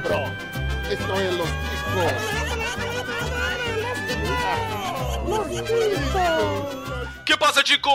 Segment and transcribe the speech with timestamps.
[0.00, 0.32] cabrón.
[0.90, 1.48] Esto es los
[5.28, 6.87] Los ticos.
[7.28, 7.92] Que passa, ticos?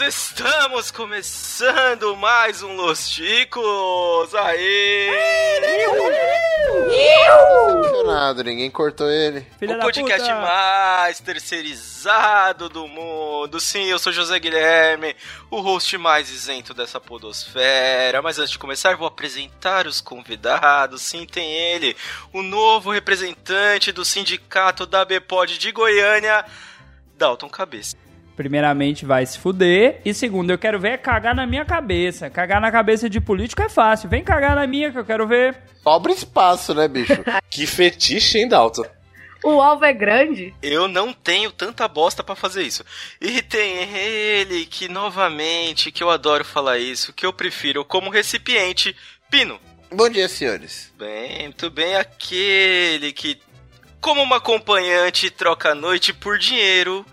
[0.00, 4.32] Estamos começando mais um Los Ticos.
[4.32, 5.10] Aê!
[6.88, 9.44] Decepcionado, ninguém cortou ele.
[9.58, 10.40] Filha o podcast puta.
[10.40, 13.58] mais terceirizado do mundo.
[13.58, 15.16] Sim, eu sou José Guilherme,
[15.50, 18.22] o host mais isento dessa podosfera.
[18.22, 21.02] Mas antes de começar, vou apresentar os convidados.
[21.02, 21.96] Sim, tem ele,
[22.32, 26.44] o novo representante do sindicato da Bpod de Goiânia,
[27.16, 28.05] Dalton Cabeça.
[28.36, 30.00] Primeiramente, vai se fuder.
[30.04, 32.28] E segundo, eu quero ver é cagar na minha cabeça.
[32.28, 34.10] Cagar na cabeça de político é fácil.
[34.10, 35.56] Vem cagar na minha que eu quero ver.
[35.82, 37.12] Sobra espaço, né, bicho?
[37.50, 38.84] Que fetiche, hein, Dalton?
[39.42, 40.52] O alvo é grande?
[40.62, 42.84] Eu não tenho tanta bosta pra fazer isso.
[43.20, 48.94] E tem ele que, novamente, que eu adoro falar isso, que eu prefiro como recipiente,
[49.30, 49.58] Pino.
[49.92, 50.92] Bom dia, senhores.
[50.98, 53.40] Bem, muito bem, aquele que,
[54.00, 57.06] como uma acompanhante, troca a noite por dinheiro,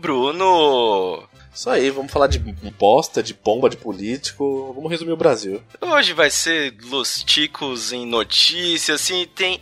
[0.00, 1.28] Bruno.
[1.54, 4.72] Isso aí, vamos falar de bosta, de pomba, de político.
[4.74, 5.62] Vamos resumir o Brasil.
[5.80, 9.60] Hoje vai ser Los Ticos em notícias, assim, tem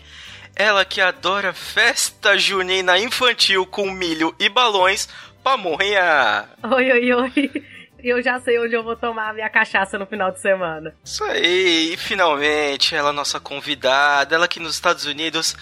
[0.54, 5.08] ela que adora festa junina infantil com milho e balões,
[5.42, 6.48] pamonha.
[6.62, 7.64] Oi, oi, oi.
[8.02, 10.94] Eu já sei onde eu vou tomar a minha cachaça no final de semana.
[11.04, 15.56] Isso aí, e finalmente ela, nossa convidada, ela que nos Estados Unidos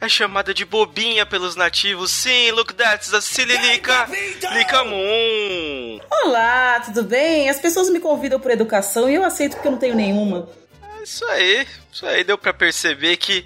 [0.00, 2.12] é chamada de bobinha pelos nativos.
[2.12, 4.08] Sim, look that's a silly Lika,
[4.52, 6.00] Lika Moon.
[6.22, 7.50] Olá, tudo bem?
[7.50, 10.48] As pessoas me convidam por educação e eu aceito porque eu não tenho nenhuma.
[11.02, 13.44] Isso aí, isso aí deu pra perceber que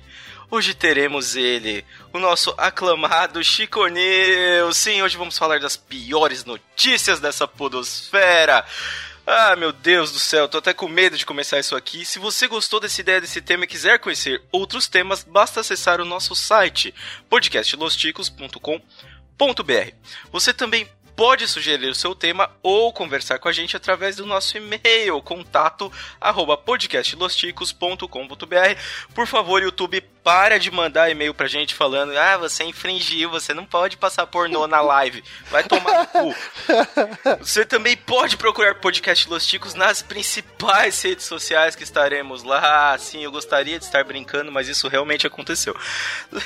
[0.54, 4.76] hoje teremos ele, o nosso aclamado Chico News.
[4.76, 8.64] Sim, hoje vamos falar das piores notícias dessa podosfera.
[9.26, 12.04] Ah, meu Deus do céu, tô até com medo de começar isso aqui.
[12.04, 16.04] Se você gostou dessa ideia desse tema e quiser conhecer outros temas, basta acessar o
[16.04, 16.94] nosso site
[17.28, 19.92] podcastlosticos.com.br.
[20.30, 24.56] Você também pode sugerir o seu tema ou conversar com a gente através do nosso
[24.56, 29.14] e-mail, contato arroba podcastlosticos.com.br.
[29.14, 33.66] Por favor, YouTube, para de mandar e-mail pra gente falando, ah, você infringiu, você não
[33.66, 35.22] pode passar pornô na live.
[35.50, 36.34] Vai tomar no cu.
[37.40, 42.96] Você também pode procurar Podcast Los Ticos nas principais redes sociais que estaremos lá.
[42.96, 45.76] Sim, eu gostaria de estar brincando, mas isso realmente aconteceu.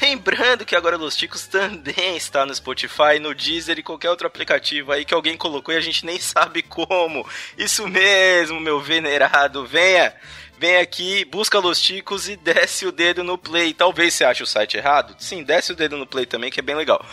[0.02, 4.90] Lembrando que agora Los Ticos também está no Spotify, no Deezer e qualquer outro aplicativo
[4.90, 7.28] aí que alguém colocou e a gente nem sabe como.
[7.56, 9.64] Isso mesmo, meu venerado.
[9.64, 10.14] Venha!
[10.58, 13.72] Vem aqui, busca Los Ticos e desce o dedo no play.
[13.72, 15.14] Talvez você ache o site errado.
[15.16, 17.04] Sim, desce o dedo no play também, que é bem legal.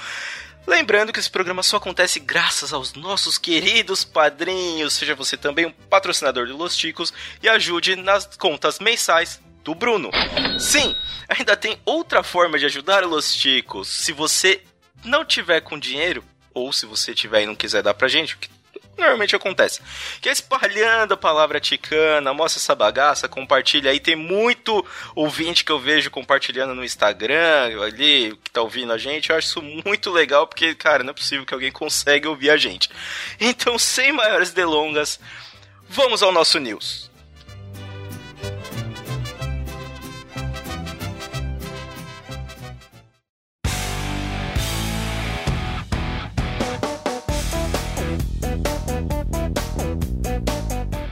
[0.65, 4.93] Lembrando que esse programa só acontece graças aos nossos queridos padrinhos.
[4.93, 7.13] Seja você também um patrocinador do Los Ticos
[7.43, 10.09] e ajude nas contas mensais do Bruno.
[10.57, 10.95] Sim,
[11.29, 13.87] ainda tem outra forma de ajudar o Los Ticos.
[13.87, 14.63] Se você
[15.03, 18.49] não tiver com dinheiro, ou se você tiver e não quiser dar pra gente, que
[18.97, 19.81] normalmente acontece.
[20.21, 23.99] Que é espalhando a palavra ticana, mostra essa bagaça, compartilha aí.
[23.99, 29.29] Tem muito ouvinte que eu vejo compartilhando no Instagram, ali, que tá ouvindo a gente.
[29.29, 32.57] Eu acho isso muito legal, porque, cara, não é possível que alguém consiga ouvir a
[32.57, 32.89] gente.
[33.39, 35.19] Então, sem maiores delongas,
[35.89, 37.09] vamos ao nosso news.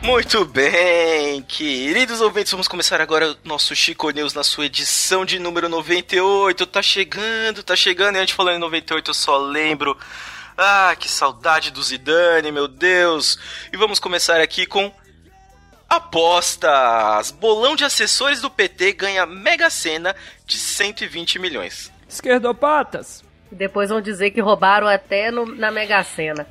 [0.03, 5.39] Muito bem, queridos ouvintes, vamos começar agora o nosso Chico News na sua edição de
[5.39, 6.65] número 98.
[6.67, 9.97] Tá chegando, tá chegando, e antes de falar em 98 eu só lembro.
[10.57, 13.39] Ah, que saudade do Zidane, meu Deus!
[13.71, 14.91] E vamos começar aqui com
[15.89, 17.31] apostas.
[17.31, 20.13] Bolão de assessores do PT ganha Mega Sena
[20.45, 21.91] de 120 milhões.
[22.09, 23.23] Esquerdopatas.
[23.51, 26.45] E depois vão dizer que roubaram até no- na Mega Sena.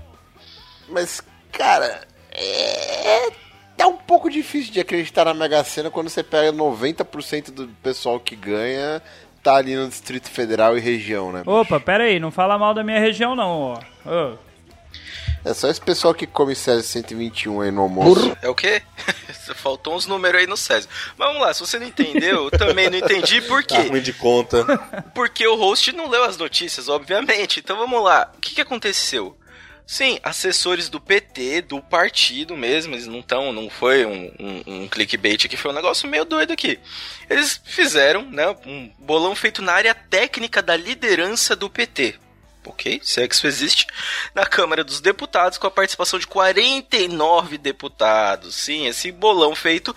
[0.88, 1.20] Mas,
[1.52, 3.41] cara, é.
[3.76, 8.20] Tá um pouco difícil de acreditar na Mega Sena quando você pega 90% do pessoal
[8.20, 9.02] que ganha
[9.42, 11.42] tá ali no Distrito Federal e região, né?
[11.44, 13.78] Opa, pera aí, não fala mal da minha região não, ó.
[14.06, 14.38] Ô,
[15.44, 18.36] É só esse pessoal que come César 121 aí no almoço.
[18.40, 18.82] É o quê?
[19.56, 20.88] Faltou uns números aí no Césio.
[21.18, 23.88] Mas vamos lá, se você não entendeu, eu também não entendi por Tá quê.
[23.88, 24.64] ruim de conta.
[25.12, 27.58] Porque o host não leu as notícias, obviamente.
[27.58, 28.30] Então vamos lá.
[28.36, 29.36] O que, que aconteceu?
[29.86, 34.88] Sim, assessores do PT, do partido mesmo, eles não estão, não foi um, um, um
[34.88, 36.78] clickbait aqui, foi um negócio meio doido aqui.
[37.28, 42.14] Eles fizeram, né, um bolão feito na área técnica da liderança do PT.
[42.64, 43.86] ok, se é que isso existe,
[44.34, 48.54] na Câmara dos Deputados com a participação de 49 deputados.
[48.54, 49.94] Sim, esse bolão feito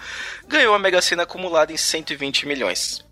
[0.47, 3.05] ganhou a Mega Sena acumulada em 120 milhões.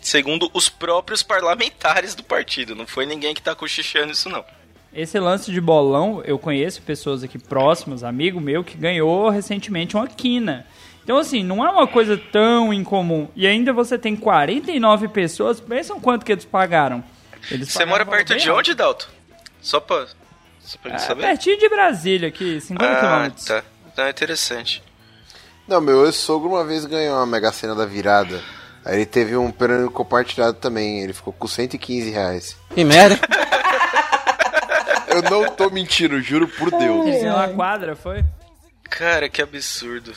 [0.00, 4.44] Segundo os próprios parlamentares do partido, não foi ninguém que tá cochichando isso não.
[4.94, 10.06] Esse lance de bolão, eu conheço pessoas aqui próximas, amigo meu, que ganhou recentemente uma
[10.06, 10.66] quina.
[11.02, 13.26] Então, assim, não é uma coisa tão incomum.
[13.34, 17.02] E ainda você tem 49 pessoas, pensam quanto que eles pagaram.
[17.50, 19.06] Eles Você pagaram mora perto de onde, Dalton?
[19.60, 20.06] Só pra,
[20.60, 21.22] só pra gente É, saber.
[21.22, 23.44] pertinho de Brasília aqui, 50 ah, quilômetros.
[23.46, 23.62] tá.
[23.92, 24.82] Então é interessante.
[25.66, 28.40] Não, meu ex-sogro uma vez ganhou uma Mega Sena da virada.
[28.84, 31.00] Aí ele teve um prêmio compartilhado também.
[31.02, 32.56] Ele ficou com 115 reais.
[32.74, 33.18] Que merda.
[35.14, 37.22] Eu não tô mentindo, juro por Deus.
[37.22, 38.24] Iam na quadra, foi?
[38.84, 40.12] Cara, que absurdo.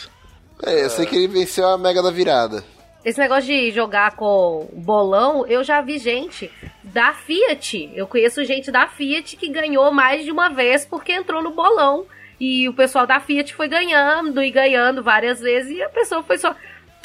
[0.64, 2.64] É, eu sei que ele venceu a Mega da virada.
[3.04, 6.52] Esse negócio de jogar com bolão, eu já vi gente
[6.84, 7.92] da Fiat.
[7.94, 12.06] Eu conheço gente da Fiat que ganhou mais de uma vez porque entrou no bolão.
[12.40, 15.72] E o pessoal da Fiat foi ganhando e ganhando várias vezes.
[15.72, 16.56] E a pessoa foi só.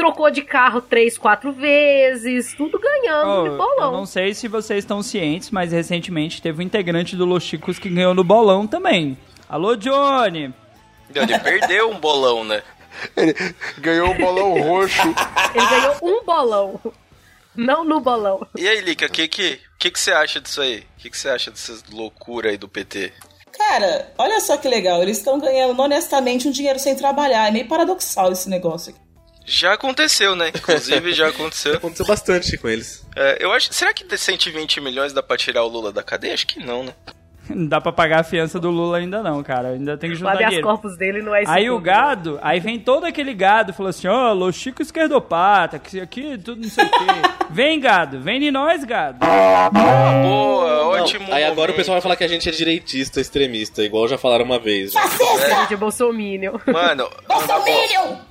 [0.01, 3.93] Trocou de carro três, quatro vezes, tudo ganhando Oh, de eu bolão.
[3.93, 7.91] não sei se vocês estão cientes, mas recentemente teve um integrante do Los Chicos que
[7.91, 9.19] ganhou no bolão também.
[9.49, 10.55] Alô, Johnny!
[11.15, 12.63] Ele perdeu um bolão, né?
[13.17, 13.35] Ele
[13.79, 15.03] ganhou um bolão roxo.
[15.55, 16.81] Ele ganhou um bolão.
[17.55, 18.47] Não no bolão.
[18.57, 20.79] E aí, Lica, o que, que, que, que você acha disso aí?
[20.97, 23.13] O que, que você acha dessa loucura aí do PT?
[23.59, 25.03] Cara, olha só que legal.
[25.03, 27.49] Eles estão ganhando honestamente um dinheiro sem trabalhar.
[27.49, 29.10] É meio paradoxal esse negócio aqui.
[29.51, 30.49] Já aconteceu, né?
[30.55, 31.75] Inclusive, já aconteceu.
[31.81, 33.05] Aconteceu bastante com eles.
[33.17, 33.73] É, eu acho.
[33.75, 36.35] Será que de 120 milhões dá pra tirar o Lula da cadeia?
[36.35, 36.95] Acho que não, né?
[37.49, 39.71] Não dá pra pagar a fiança do Lula ainda não, cara.
[39.71, 40.69] Ainda tem que O juntar habeas dinheiro.
[40.69, 44.07] corpus dele não é isso Aí o gado, aí vem todo aquele gado, falou assim,
[44.07, 46.97] ó, Los Chico esquerdopata, que aqui tudo não sei o quê.
[47.51, 49.19] Vem, gado, vem de nós, gado.
[49.19, 51.27] Boa, Não, ótimo.
[51.35, 51.77] aí agora o momento.
[51.77, 54.95] pessoal vai falar que a gente é direitista, extremista, igual já falaram uma vez.
[54.95, 55.01] né?
[55.03, 56.53] A gente é bolsominion.
[56.67, 58.30] Mano, boa,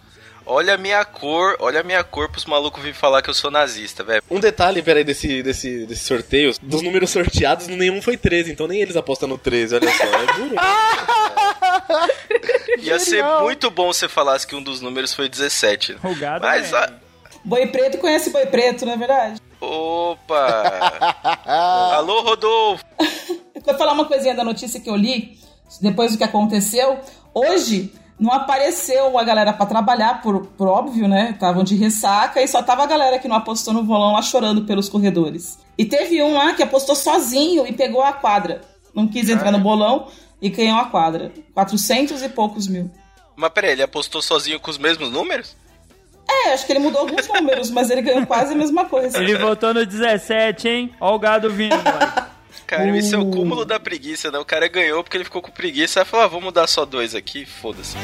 [0.49, 3.51] olha a minha cor, olha a minha cor pros malucos virem falar que eu sou
[3.51, 4.23] nazista, velho.
[4.29, 8.81] Um detalhe, peraí, desse, desse, desse sorteio, dos números sorteados, nenhum foi 13, então nem
[8.81, 10.55] eles apostam no 13, olha só, é duro.
[12.81, 15.97] Ia ser muito bom se você falasse que um dos números foi 17.
[16.03, 16.91] O gado Mas, é- a...
[17.45, 19.39] Boi preto conhece boi preto, não é verdade?
[19.61, 21.13] opa!
[21.45, 22.83] Alô, Rodolfo!
[23.53, 25.37] Eu vou falar uma coisinha da notícia que eu li,
[25.81, 26.99] depois do que aconteceu.
[27.33, 31.31] Hoje não apareceu a galera pra trabalhar, por, por óbvio, né?
[31.31, 34.65] Estavam de ressaca e só tava a galera que não apostou no bolão lá chorando
[34.65, 35.57] pelos corredores.
[35.77, 38.61] E teve um lá que apostou sozinho e pegou a quadra.
[38.93, 40.07] Não quis entrar no bolão
[40.41, 41.31] e ganhou a quadra.
[41.53, 42.91] 400 e poucos mil.
[43.37, 45.55] Mas peraí, ele apostou sozinho com os mesmos números?
[46.29, 49.17] É, acho que ele mudou alguns números, mas ele ganhou quase a mesma coisa.
[49.17, 50.95] Ele votou no 17, hein?
[50.99, 52.18] Ó o gado vindo, moleque.
[52.67, 54.37] Cara, isso é o cúmulo da preguiça, né?
[54.37, 55.99] O cara ganhou porque ele ficou com preguiça.
[55.99, 57.95] Aí falou, ah, vamos mudar só dois aqui, foda-se.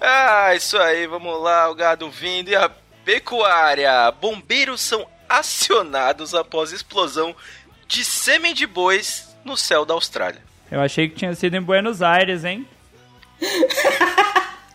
[0.00, 2.70] Ah, isso aí, vamos lá, o gado vindo e a
[3.04, 4.10] pecuária.
[4.12, 7.34] Bombeiros são acionados após explosão
[7.86, 10.40] de sêmen de bois no céu da Austrália.
[10.70, 12.66] Eu achei que tinha sido em Buenos Aires, hein?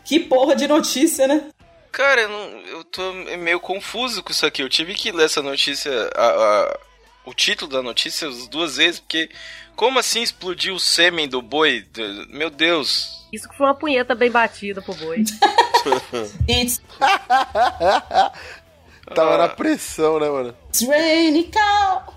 [0.05, 1.45] Que porra de notícia, né?
[1.93, 4.63] Cara, eu, não- eu tô meio confuso com isso aqui.
[4.63, 6.79] Eu tive que ler essa notícia, a- a-
[7.23, 9.29] o título da notícia as duas vezes, porque
[9.75, 11.85] como assim explodiu o sêmen do boi?
[12.29, 13.23] Meu Deus.
[13.31, 15.23] Isso que foi uma punheta bem batida pro boi.
[19.13, 19.37] Tava Ah.
[19.37, 20.55] na pressão, né, mano?
[20.69, 22.13] it's raining cow.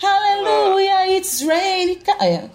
[0.00, 2.16] Hallelujah, it's raining cow.
[2.20, 2.48] É,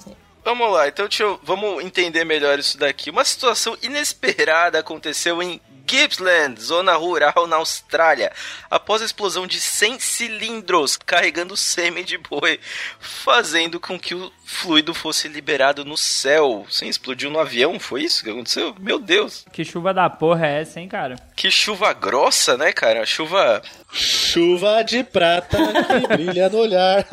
[0.45, 3.09] Vamos lá, então deixa eu, vamos entender melhor isso daqui.
[3.09, 8.31] Uma situação inesperada aconteceu em Gippsland, zona rural na Austrália,
[8.69, 12.59] após a explosão de 100 cilindros carregando sêmen de boi,
[12.99, 16.65] fazendo com que o fluido fosse liberado no céu.
[16.69, 18.75] Sim, explodiu no avião, foi isso que aconteceu?
[18.79, 21.15] Meu Deus, Que chuva da porra é essa, hein, cara?
[21.35, 23.05] que chuva grossa, né, cara?
[23.05, 23.61] Chuva.
[23.91, 27.05] Chuva de prata que brilha no olhar.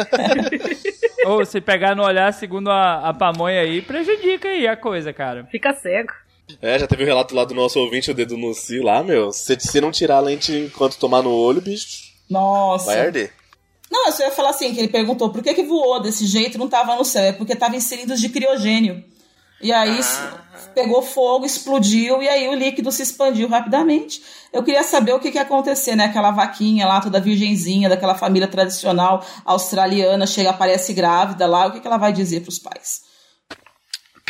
[1.24, 5.44] Ou se pegar no olhar, segundo a, a pamonha aí, prejudica aí a coisa, cara.
[5.50, 6.12] Fica cego.
[6.62, 9.32] É, já teve um relato lá do nosso ouvinte, o dedo no cio lá, meu.
[9.32, 11.86] Se você não tirar a lente enquanto tomar no olho, bicho,
[12.28, 12.86] Nossa.
[12.86, 13.32] vai arder.
[13.90, 16.54] Não, eu só ia falar assim, que ele perguntou por que, que voou desse jeito
[16.54, 17.24] e não tava no céu.
[17.24, 19.02] É porque tava em cilindros de criogênio.
[19.62, 20.18] E aí s-
[20.74, 24.22] pegou fogo, explodiu e aí o líquido se expandiu rapidamente.
[24.52, 26.04] Eu queria saber o que, que ia acontecer, né?
[26.04, 31.80] Aquela vaquinha lá, toda virgenzinha, daquela família tradicional australiana, chega, aparece grávida lá, o que,
[31.80, 33.02] que ela vai dizer pros pais?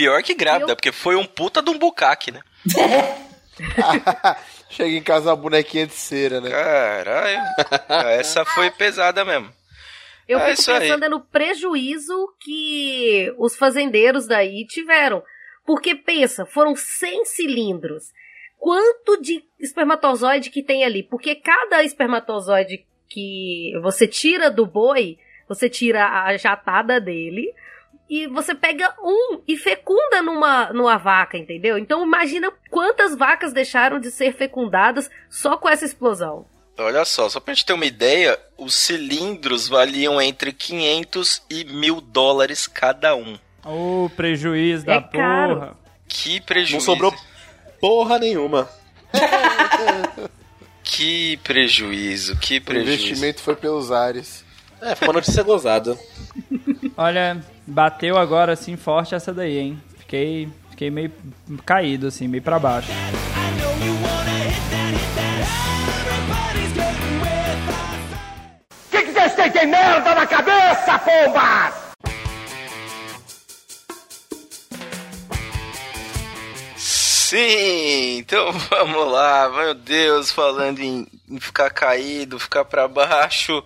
[0.00, 2.40] Pior que grávida, Eu- porque foi um puta de um bucaque, né?
[4.71, 6.50] Chega em casa uma bonequinha de cera, né?
[6.50, 7.40] Caralho.
[8.19, 9.50] Essa foi pesada mesmo.
[10.28, 10.80] Eu É fico isso aí.
[10.88, 15.23] pensando no prejuízo que os fazendeiros daí tiveram.
[15.66, 18.04] Porque pensa, foram 100 cilindros.
[18.59, 21.02] Quanto de espermatozoide que tem ali?
[21.02, 27.52] Porque cada espermatozoide que você tira do boi, você tira a jatada dele
[28.11, 31.79] e você pega um e fecunda numa, numa vaca, entendeu?
[31.79, 36.45] Então imagina quantas vacas deixaram de ser fecundadas só com essa explosão.
[36.76, 42.00] Olha só, só pra gente ter uma ideia, os cilindros valiam entre 500 e mil
[42.00, 43.38] dólares cada um.
[43.64, 45.55] Ô, prejuízo da É caro.
[45.57, 45.76] porra.
[46.09, 46.75] Que prejuízo.
[46.75, 47.14] Não sobrou
[47.81, 48.69] porra nenhuma.
[50.83, 53.05] Que prejuízo, que O prejuízo.
[53.05, 54.45] investimento foi pelos ares.
[54.80, 55.96] É, foi uma notícia gozada.
[56.96, 59.82] Olha, bateu agora assim forte essa daí, hein?
[59.99, 61.12] Fiquei, fiquei meio
[61.64, 62.88] caído, assim, meio pra baixo.
[68.90, 69.50] Que que vocês têm?
[69.50, 71.90] Tem merda na cabeça, pomba!
[76.76, 83.62] Sim, então vamos lá, meu Deus, falando em, em ficar caído, ficar pra baixo.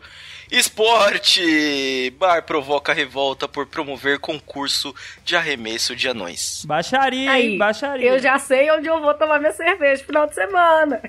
[0.50, 2.10] Esporte!
[2.18, 6.64] Bar provoca revolta por promover concurso de arremesso de anões.
[6.66, 7.58] Baixaria, Aí, hein?
[7.58, 8.08] Baixaria.
[8.10, 11.00] eu já sei onde eu vou tomar minha cerveja no final de semana.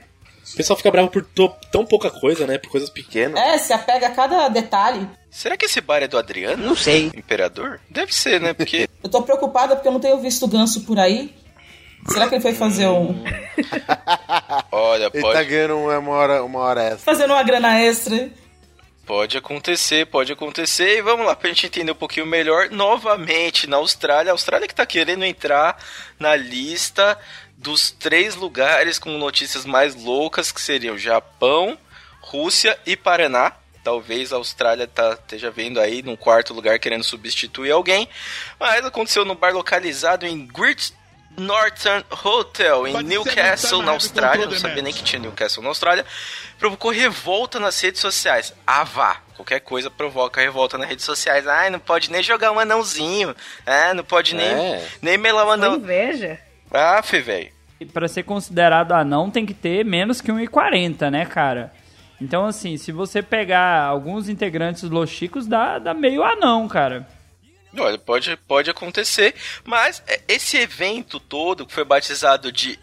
[0.54, 1.24] O pessoal fica bravo por
[1.72, 2.58] tão pouca coisa, né?
[2.60, 3.39] Por coisas pequenas.
[3.39, 5.08] É, se apega a cada detalhe.
[5.30, 6.63] Será que esse bar é do Adriano?
[6.65, 7.08] Não sei.
[7.15, 7.80] Imperador?
[7.89, 8.54] Deve ser, né?
[8.54, 11.34] Porque Eu tô preocupada porque eu não tenho visto o ganso por aí.
[12.08, 13.24] Será que ele foi fazer um.
[14.72, 17.00] Olha, Ele pode, tá ganhando uma hora, uma hora extra.
[17.00, 18.30] fazendo uma grana extra?
[19.05, 20.97] Pode acontecer, pode acontecer.
[20.97, 22.69] E vamos lá, pra gente entender um pouquinho melhor.
[22.69, 24.31] Novamente, na Austrália.
[24.31, 25.81] A Austrália que tá querendo entrar
[26.19, 27.17] na lista
[27.57, 31.77] dos três lugares com notícias mais loucas, que seriam Japão,
[32.21, 33.53] Rússia e Paraná.
[33.83, 38.09] Talvez a Austrália tá, esteja vendo aí num quarto lugar querendo substituir alguém.
[38.59, 40.91] Mas aconteceu no bar localizado em Great
[41.38, 44.46] Northern Hotel, em Newcastle, na Austrália.
[44.46, 46.06] Não sabia nem que tinha Newcastle na Austrália.
[46.58, 48.54] Provocou revolta nas redes sociais.
[48.65, 49.18] Ah, vá.
[49.36, 51.46] Qualquer coisa provoca revolta nas redes sociais.
[51.48, 53.36] Ai, não pode nem jogar um anãozinho.
[53.65, 54.88] Ah, não pode nem, É.
[55.01, 55.54] nem melar um Não.
[55.54, 55.75] anão.
[55.75, 56.39] Inveja.
[56.72, 57.50] Ah, fê, velho.
[57.80, 61.74] E pra ser considerado anão tem que ter menos que 1,40, né, cara?
[62.22, 67.06] Então, assim, se você pegar alguns integrantes dos Los Chicos, dá, dá meio anão, cara.
[67.77, 72.79] Olha, pode, pode acontecer, mas é, esse evento todo que foi batizado de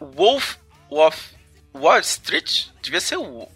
[0.00, 0.56] Wolf
[0.90, 1.18] of
[1.74, 3.48] Wall Street, devia ser o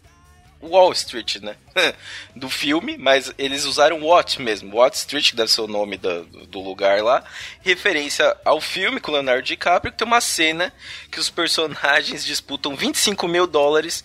[0.61, 1.57] Wall Street, né?
[2.35, 6.23] do filme, mas eles usaram What mesmo, What Street, que deve ser o nome da-
[6.49, 7.23] do lugar lá,
[7.61, 10.73] referência ao filme com Leonardo DiCaprio, que tem uma cena
[11.13, 14.03] que os personagens disputam 25 mil dólares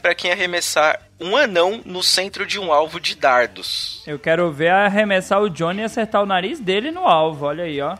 [0.00, 4.02] para quem arremessar um anão no centro de um alvo de dardos.
[4.06, 7.80] Eu quero ver arremessar o Johnny e acertar o nariz dele no alvo, olha aí,
[7.80, 7.96] ó.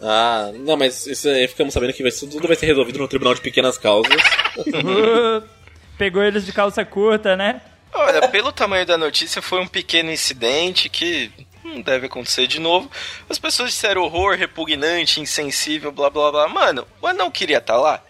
[0.00, 3.34] Ah, não, mas isso aí ficamos sabendo que vai tudo vai ser resolvido no tribunal
[3.34, 4.12] de pequenas causas.
[5.96, 7.60] Pegou eles de calça curta, né?
[7.94, 11.30] Olha, pelo tamanho da notícia, foi um pequeno incidente que
[11.62, 12.90] não deve acontecer de novo.
[13.28, 16.48] As pessoas disseram horror, repugnante, insensível, blá blá blá.
[16.48, 18.02] Mano, o anão queria estar lá?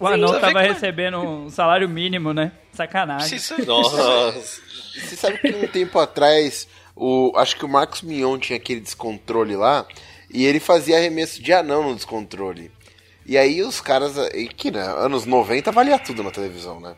[0.00, 2.52] O anão tava recebendo um salário mínimo, né?
[2.72, 3.28] Sacanagem.
[3.28, 4.32] Precisa- Nossa.
[4.94, 6.66] Você sabe que um tempo atrás,
[6.96, 9.86] o, acho que o Marcos Mion tinha aquele descontrole lá,
[10.32, 12.70] e ele fazia arremesso de anão no descontrole.
[13.26, 16.94] E aí os caras, e que né, anos 90 valia tudo na televisão, né?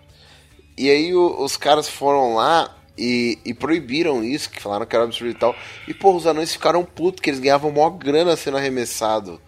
[0.78, 5.04] E aí o- os caras foram lá e, e proibiram isso, que falaram que era
[5.04, 5.54] absurdo e tal.
[5.88, 9.40] E pô, os anões ficaram putos, que eles ganhavam maior grana sendo arremessado.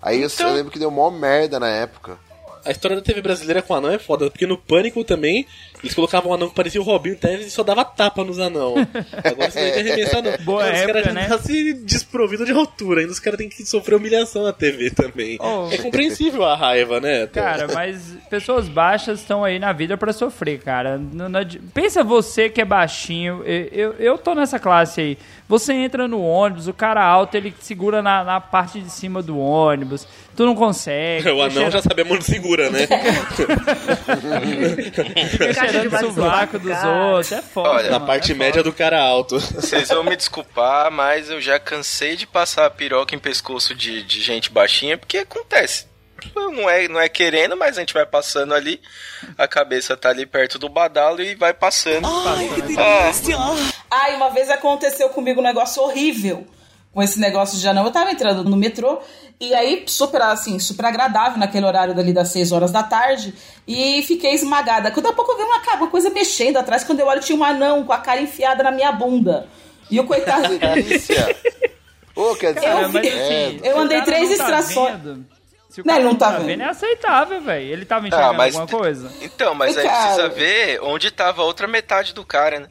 [0.00, 2.18] Aí eu- Então- eu lembro que deu maior merda na época.
[2.64, 5.46] A história da TV brasileira com anão é foda, porque no Pânico também
[5.82, 8.74] eles colocavam um anão que parecia o Robinho Teves e só dava tapa nos anão.
[9.24, 10.32] Agora você não tem que arremessar, não.
[10.44, 11.28] Boa os época, caras já né?
[11.28, 15.38] nascem desprovidos de altura, ainda os caras têm que sofrer humilhação na TV também.
[15.40, 15.68] Oh.
[15.72, 17.26] É compreensível a raiva, né?
[17.26, 20.98] Cara, mas pessoas baixas estão aí na vida pra sofrer, cara.
[20.98, 21.42] Não- não
[21.74, 25.18] Pensa você que é baixinho, eu, eu, eu tô nessa classe aí.
[25.48, 29.38] Você entra no ônibus, o cara alto, ele segura na, na parte de cima do
[29.38, 31.28] ônibus, tu não consegue.
[31.30, 32.86] O anão já sabemos onde segura, né?
[35.54, 37.06] cheirando o sovaco dos cara.
[37.06, 37.68] outros, é foda.
[37.70, 39.38] Olha, Na mano, parte é média do cara alto.
[39.40, 44.02] Vocês vão me desculpar, mas eu já cansei de passar a piroca em pescoço de,
[44.02, 45.86] de gente baixinha, porque acontece.
[46.36, 48.80] Não é, não é querendo, mas a gente vai passando ali,
[49.36, 52.06] a cabeça tá ali perto do badalo e vai passando.
[52.06, 53.10] Ah,
[53.90, 56.46] Ai, uma vez aconteceu comigo um negócio horrível.
[56.92, 57.84] com esse negócio de anão.
[57.86, 59.00] Eu tava entrando no metrô
[59.42, 63.34] e aí, super assim, super agradável naquele horário dali das 6 horas da tarde.
[63.66, 64.90] E fiquei esmagada.
[64.90, 67.42] Quando a pouco eu vi uma, uma coisa mexendo atrás, quando eu olho, tinha um
[67.44, 69.46] anão com a cara enfiada na minha bunda.
[69.90, 70.48] E o coitado.
[70.48, 71.36] Que delícia.
[72.14, 74.96] Ô, quer dizer, Eu vi- é, eu andei três tá extrações.
[75.00, 75.26] vendo,
[75.70, 76.46] Se o Não, cara ele não não tá tá vendo.
[76.46, 77.72] vendo, é aceitável, velho.
[77.72, 79.10] Ele tava enxergando Ah, mas alguma coisa.
[79.22, 80.02] Então, mas aí Cara.
[80.04, 82.66] precisa ver onde tava a outra metade do cara, né?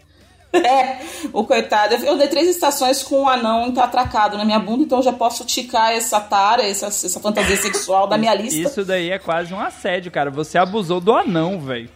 [0.61, 0.99] É,
[1.31, 1.95] o coitado.
[1.95, 5.45] Eu dei três estações com um anão atracado na minha bunda, então eu já posso
[5.45, 8.59] ticar essa tara, essa, essa fantasia sexual da minha lista.
[8.59, 10.29] Isso daí é quase um assédio, cara.
[10.29, 11.89] Você abusou do anão, velho.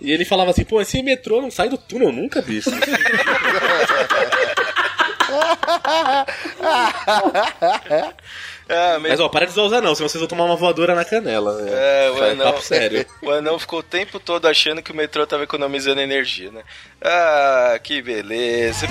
[0.00, 2.70] E ele falava assim, pô, esse metrô não sai do túnel nunca, bicho.
[8.70, 10.94] Ah, mas, Mas ó, para de usar os anão, senão vocês vão tomar uma voadora
[10.94, 11.60] na canela.
[11.60, 11.70] né?
[11.72, 13.04] É, o anão, Papo sério.
[13.22, 16.62] o anão ficou o tempo todo achando que o metrô tava economizando energia, né?
[17.02, 18.86] Ah, que beleza.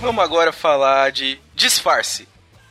[0.00, 2.26] Vamos agora falar de disfarce.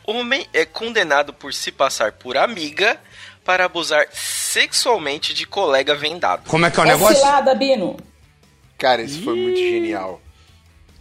[0.06, 2.98] Homem é condenado por se passar por amiga
[3.44, 6.48] para abusar sexualmente de colega vendado.
[6.50, 7.16] Como é que é o É negócio?
[7.18, 7.98] cilada, Bino.
[8.78, 10.22] Cara, isso foi muito genial.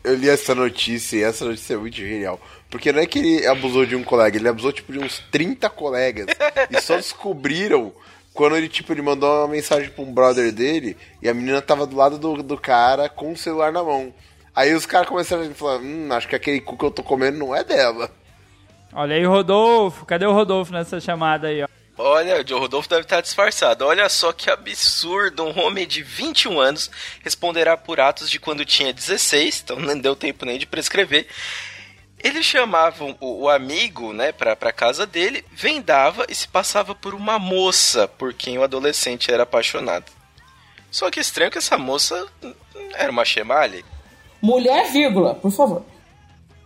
[0.07, 2.41] Eu li essa notícia e essa notícia é muito genial.
[2.71, 5.69] Porque não é que ele abusou de um colega, ele abusou tipo de uns 30
[5.69, 6.27] colegas.
[6.71, 7.93] e só descobriram
[8.33, 11.85] quando ele, tipo, ele mandou uma mensagem pra um brother dele e a menina tava
[11.89, 14.15] do lado do, do cara com o celular na mão.
[14.55, 17.39] Aí os caras começaram a falar, hum, acho que aquele cu que eu tô comendo
[17.39, 18.09] não é dela.
[18.93, 20.07] Olha aí, Rodolfo.
[20.07, 21.67] Cadê o Rodolfo nessa chamada aí, ó?
[21.99, 23.87] Olha, o Joe Rodolfo deve estar disfarçado.
[23.87, 25.45] Olha só que absurdo.
[25.45, 26.91] Um homem de 21 anos
[27.23, 31.27] responderá por atos de quando tinha 16, então não deu tempo nem de prescrever.
[32.23, 37.15] Ele chamava o, o amigo, né, pra, pra casa dele, vendava e se passava por
[37.15, 40.11] uma moça por quem o adolescente era apaixonado.
[40.91, 42.27] Só que estranho que essa moça
[42.95, 43.85] era uma chemale.
[44.41, 45.85] Mulher, vírgula, por favor.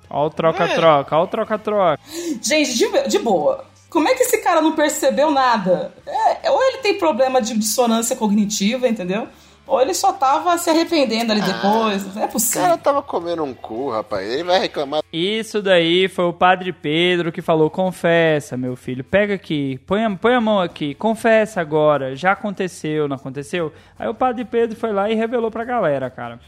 [0.08, 2.02] Ó o troca-troca, ó o troca-troca.
[2.42, 3.69] Gente, de, de boa.
[3.90, 5.92] Como é que esse cara não percebeu nada?
[6.06, 9.28] É, ou ele tem problema de dissonância cognitiva, entendeu?
[9.66, 12.14] Ou ele só tava se arrependendo ali depois.
[12.14, 12.62] Não é O possível.
[12.62, 14.28] cara tava comendo um cu, rapaz.
[14.28, 15.00] Ele vai reclamar.
[15.12, 20.10] Isso daí foi o padre Pedro que falou: confessa, meu filho, pega aqui, põe a,
[20.10, 23.72] põe a mão aqui, confessa agora, já aconteceu, não aconteceu?
[23.98, 26.40] Aí o padre Pedro foi lá e revelou pra galera, cara.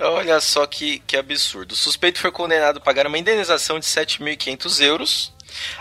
[0.00, 1.72] Olha só que, que absurdo.
[1.72, 5.32] O suspeito foi condenado a pagar uma indenização de 7.500 euros,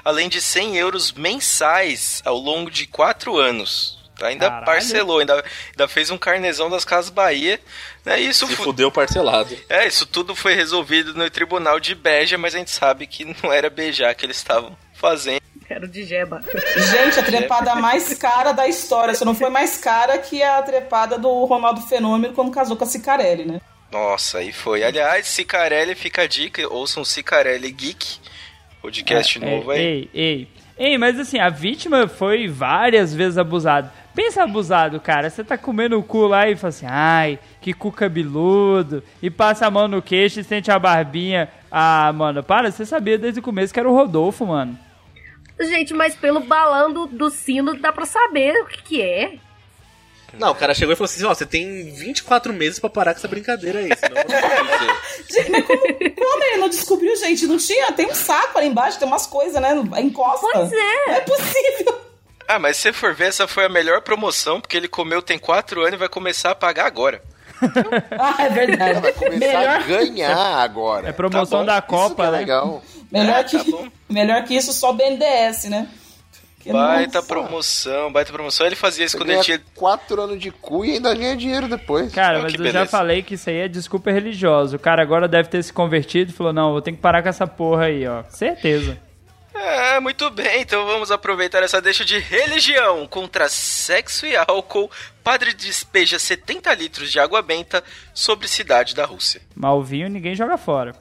[0.04, 4.00] além de 100 euros mensais ao longo de 4 anos.
[4.22, 4.66] Ainda Caralho.
[4.66, 7.60] parcelou, ainda, ainda fez um carnezão das Casas Bahia.
[8.06, 8.22] Né?
[8.22, 9.58] E Isso Se fu- fudeu parcelado.
[9.68, 13.52] é, isso tudo foi resolvido no tribunal de Beja, mas a gente sabe que não
[13.52, 15.42] era beijar que eles estavam fazendo.
[15.68, 16.40] Quero de jeba.
[16.92, 19.16] Gente, a trepada mais cara da história.
[19.16, 22.88] Só não foi mais cara que a trepada do Ronaldo Fenômeno quando casou com a
[22.88, 23.60] Cicarelli, né?
[23.92, 24.84] Nossa, aí foi.
[24.84, 28.20] Aliás, Cicarelli fica a dica, ouçam Cicarelli Geek,
[28.82, 29.80] podcast É, novo aí.
[29.80, 30.48] Ei, ei.
[30.78, 33.92] Ei, mas assim, a vítima foi várias vezes abusada.
[34.16, 35.30] Pensa abusado, cara.
[35.30, 39.04] Você tá comendo o cu lá e fala assim, ai, que cu cabeludo.
[39.22, 41.50] E passa a mão no queixo e sente a barbinha.
[41.72, 44.78] Ah, mano, para, você sabia desde o começo que era o Rodolfo, mano.
[45.60, 49.36] Gente, mas pelo balão do, do sino dá pra saber o que, que é.
[50.40, 53.20] Não, o cara chegou e falou assim, ó, você tem 24 meses pra parar com
[53.20, 57.46] essa brincadeira aí, senão eu não como, como ele não descobriu, gente?
[57.48, 57.92] Não tinha?
[57.92, 59.74] Tem um saco ali embaixo, tem umas coisas, né?
[60.00, 60.48] Encosta.
[60.54, 61.06] Pois é.
[61.08, 62.02] Não é possível.
[62.48, 65.38] Ah, mas se você for ver, essa foi a melhor promoção, porque ele comeu tem
[65.40, 67.22] 4 anos e vai começar a pagar agora.
[68.20, 69.00] Ah, é verdade.
[69.00, 71.10] Vai começar melhor, a ganhar agora.
[71.10, 72.38] É promoção bom, da Isso que Copa, é né?
[72.40, 72.84] legal.
[73.12, 73.78] melhor, É, que, tá
[74.10, 75.88] melhor que isso, só BNDES, né?
[76.62, 77.28] Que Baita nossa.
[77.28, 78.66] promoção, baita promoção.
[78.66, 79.62] Ele fazia isso Você quando ele tinha.
[79.76, 82.14] quatro anos de cu e ainda ganha dinheiro depois.
[82.14, 82.86] Cara, Ah, mas eu já beleza.
[82.92, 84.76] falei que isso aí é desculpa religiosa.
[84.76, 87.30] O cara agora deve ter se convertido e falou: não, vou ter que parar com
[87.30, 88.24] essa porra aí, ó.
[88.30, 88.98] Certeza.
[89.54, 94.90] É, muito bem, então vamos aproveitar essa deixa de religião contra sexo e álcool.
[95.24, 99.42] Padre despeja 70 litros de água benta sobre cidade da Rússia.
[99.56, 100.96] Malvinho ninguém joga fora.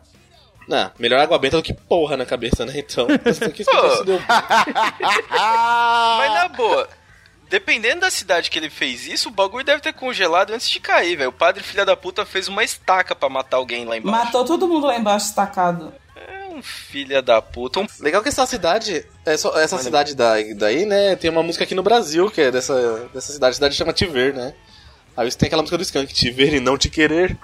[0.70, 2.72] Não, melhor água benta do que porra na cabeça, né?
[2.76, 4.20] Então, isso aqui se deu
[5.28, 6.88] Mas na boa,
[7.48, 11.16] dependendo da cidade que ele fez isso, o bagulho deve ter congelado antes de cair,
[11.16, 11.30] velho.
[11.30, 14.24] O padre filha da puta fez uma estaca pra matar alguém lá embaixo.
[14.26, 15.92] Matou todo mundo lá embaixo estacado.
[16.14, 17.80] É um filha da puta.
[17.80, 17.86] Um...
[17.98, 21.82] Legal que essa cidade, essa, essa cidade daí, daí, né, tem uma música aqui no
[21.82, 24.54] Brasil, que é dessa, dessa cidade, a cidade chama Te Ver, né?
[25.20, 27.36] Aí você tem aquela música do Skank, Te Ver e Não Te Querer.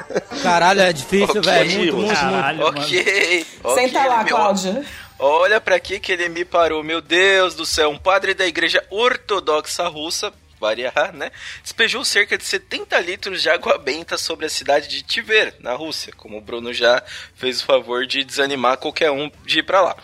[0.43, 1.69] Caralho, é difícil, Ok, velho.
[1.71, 2.15] Muito, muito, muito.
[2.15, 2.69] Caralho, mano.
[2.81, 3.47] Ok.
[3.62, 4.85] ok, Senta lá, ele me- Cláudia.
[5.19, 6.83] Olha pra aqui que ele me parou.
[6.83, 11.31] Meu Deus do céu, um padre da igreja ortodoxa russa variar, né?
[11.62, 16.15] Despejou cerca de 70 litros de água benta sobre a cidade de Tver, na Rússia,
[16.17, 17.03] como o Bruno já
[17.35, 19.95] fez o favor de desanimar qualquer um de ir pra lá.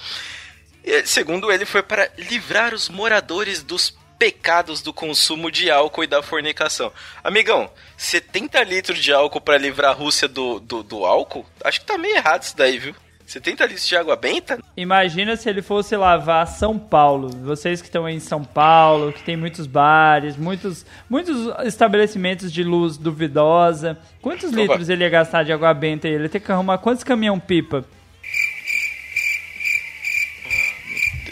[0.84, 6.06] E, segundo ele, foi para livrar os moradores dos pecados do consumo de álcool e
[6.06, 6.92] da fornicação.
[7.24, 11.44] Amigão, 70 litros de álcool para livrar a Rússia do, do, do álcool?
[11.64, 12.94] Acho que tá meio errado isso daí, viu?
[13.26, 14.60] 70 litros de água benta?
[14.76, 17.30] Imagina se ele fosse lavar São Paulo.
[17.30, 22.96] Vocês que estão em São Paulo, que tem muitos bares, muitos, muitos estabelecimentos de luz
[22.96, 23.98] duvidosa.
[24.20, 24.60] Quantos Opa.
[24.60, 26.14] litros ele ia gastar de água benta aí?
[26.14, 27.84] Ele ia ter que arrumar quantos caminhão-pipa?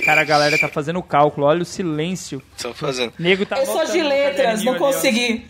[0.04, 1.46] Cara, a galera tá fazendo o cálculo.
[1.46, 2.42] Olha o silêncio.
[2.56, 3.12] Estão fazendo.
[3.18, 4.78] Nego tá Eu sou de letras, não ó.
[4.78, 5.46] consegui.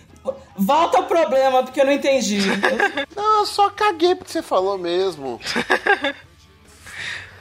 [0.56, 2.38] Volta ao problema, porque eu não entendi.
[3.16, 5.40] Não, eu só caguei porque você falou mesmo.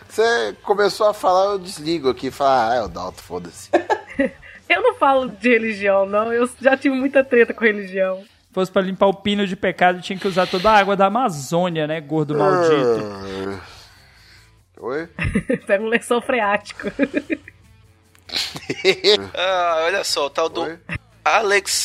[0.08, 3.70] Você começou a falar, eu desligo aqui e falo, ah, é o Dalton, foda-se.
[4.68, 6.32] Eu não falo de religião, não.
[6.32, 8.18] Eu já tive muita treta com religião.
[8.20, 11.08] Se fosse pra limpar o pino de pecado, tinha que usar toda a água da
[11.08, 12.76] Amazônia, né, gordo maldito?
[14.90, 15.08] Oi?
[15.68, 16.88] Pega um lençol freático.
[19.34, 20.80] Ah, olha só, o tal do?
[21.26, 21.76] Alexander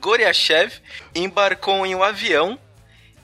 [0.00, 0.72] Goryachev
[1.14, 2.58] embarcou em um avião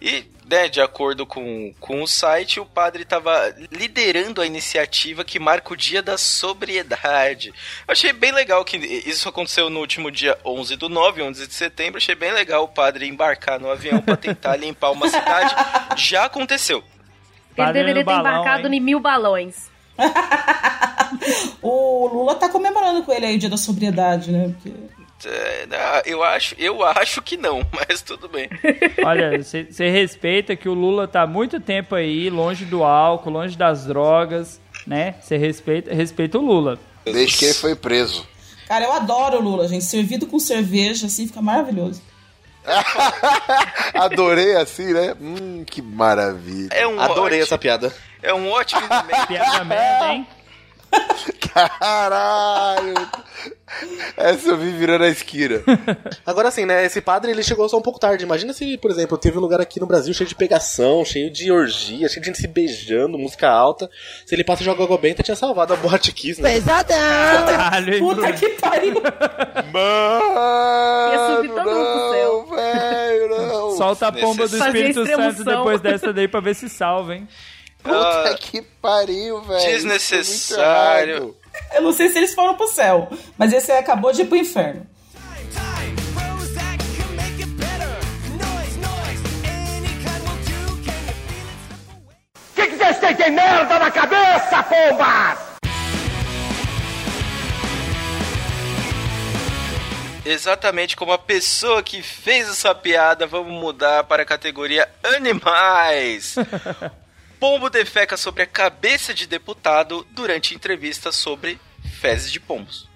[0.01, 5.41] e, né, de acordo com, com o site, o padre estava liderando a iniciativa que
[5.41, 7.53] marca o dia da sobriedade.
[7.89, 11.99] Achei bem legal que isso aconteceu no último dia 11 do 9, 11 de setembro.
[11.99, 15.53] Achei bem legal o padre embarcar no avião para tentar limpar uma cidade.
[15.97, 16.85] Já aconteceu.
[17.63, 18.75] Ele deveria ter balão, embarcado hein?
[18.75, 19.71] em mil balões.
[21.63, 24.55] o Lula tá comemorando com ele aí o dia da sobriedade, né?
[24.55, 24.73] Porque...
[25.27, 28.49] É, eu acho, eu acho que não, mas tudo bem.
[29.05, 33.57] Olha, você respeita que o Lula tá há muito tempo aí, longe do álcool, longe
[33.57, 35.17] das drogas, né?
[35.21, 36.79] Você respeita, respeita o Lula.
[37.05, 38.27] Desde que ele foi preso.
[38.69, 39.85] Cara, eu adoro o Lula, gente.
[39.85, 42.03] Servido com cerveja, assim, fica maravilhoso.
[43.95, 45.15] Adorei assim, né?
[45.21, 46.69] Hum, que maravilha.
[46.73, 47.93] É um Adorei ótimo, essa piada.
[48.23, 48.83] É um ótimo.
[49.29, 50.27] Piada merda, hein?
[51.53, 52.95] Caralho!
[54.17, 55.63] Essa eu vi virando a esquina.
[56.25, 56.85] Agora sim, né?
[56.85, 58.25] Esse padre ele chegou só um pouco tarde.
[58.25, 61.51] Imagina se, por exemplo, teve um lugar aqui no Brasil cheio de pegação, cheio de
[61.51, 63.91] orgia, cheio de gente se beijando, música alta.
[64.25, 66.61] Se ele passa e joga água benta, tinha salvado a Boate Kiss, né?
[66.61, 68.95] Caralho, hein, Puta que pariu!
[69.73, 71.13] Mano!
[71.13, 72.47] Ia subir todo mundo céu.
[72.49, 73.77] Não, velho, não.
[73.77, 77.29] Solta a pomba do Espírito Santo depois dessa daí pra ver se salva, hein?
[77.83, 79.61] Puta Ah, que pariu, velho.
[79.71, 81.13] desnecessário.
[81.15, 81.37] É errado.
[81.75, 84.37] Eu não sei se eles foram pro céu, mas esse aí acabou de ir pro
[84.37, 84.87] inferno.
[92.35, 95.37] O que que vocês têm de merda na cabeça, pomba?
[100.25, 106.35] Exatamente como a pessoa que fez essa piada, vamos mudar para a categoria animais.
[107.39, 111.61] Pombo defeca sobre a cabeça de deputado durante entrevista sobre
[112.01, 112.89] fezes de pombos.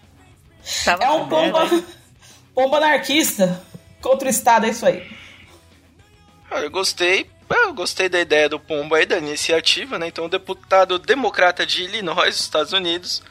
[0.84, 1.68] Tava É um pomba,
[2.54, 3.62] pomba anarquista
[4.00, 5.10] contra o Estado, é isso aí.
[6.50, 10.08] Ah, Eu gostei, eu gostei da ideia do pombo aí, da iniciativa, né?
[10.08, 13.22] Então, o deputado democrata de Illinois, Estados Unidos,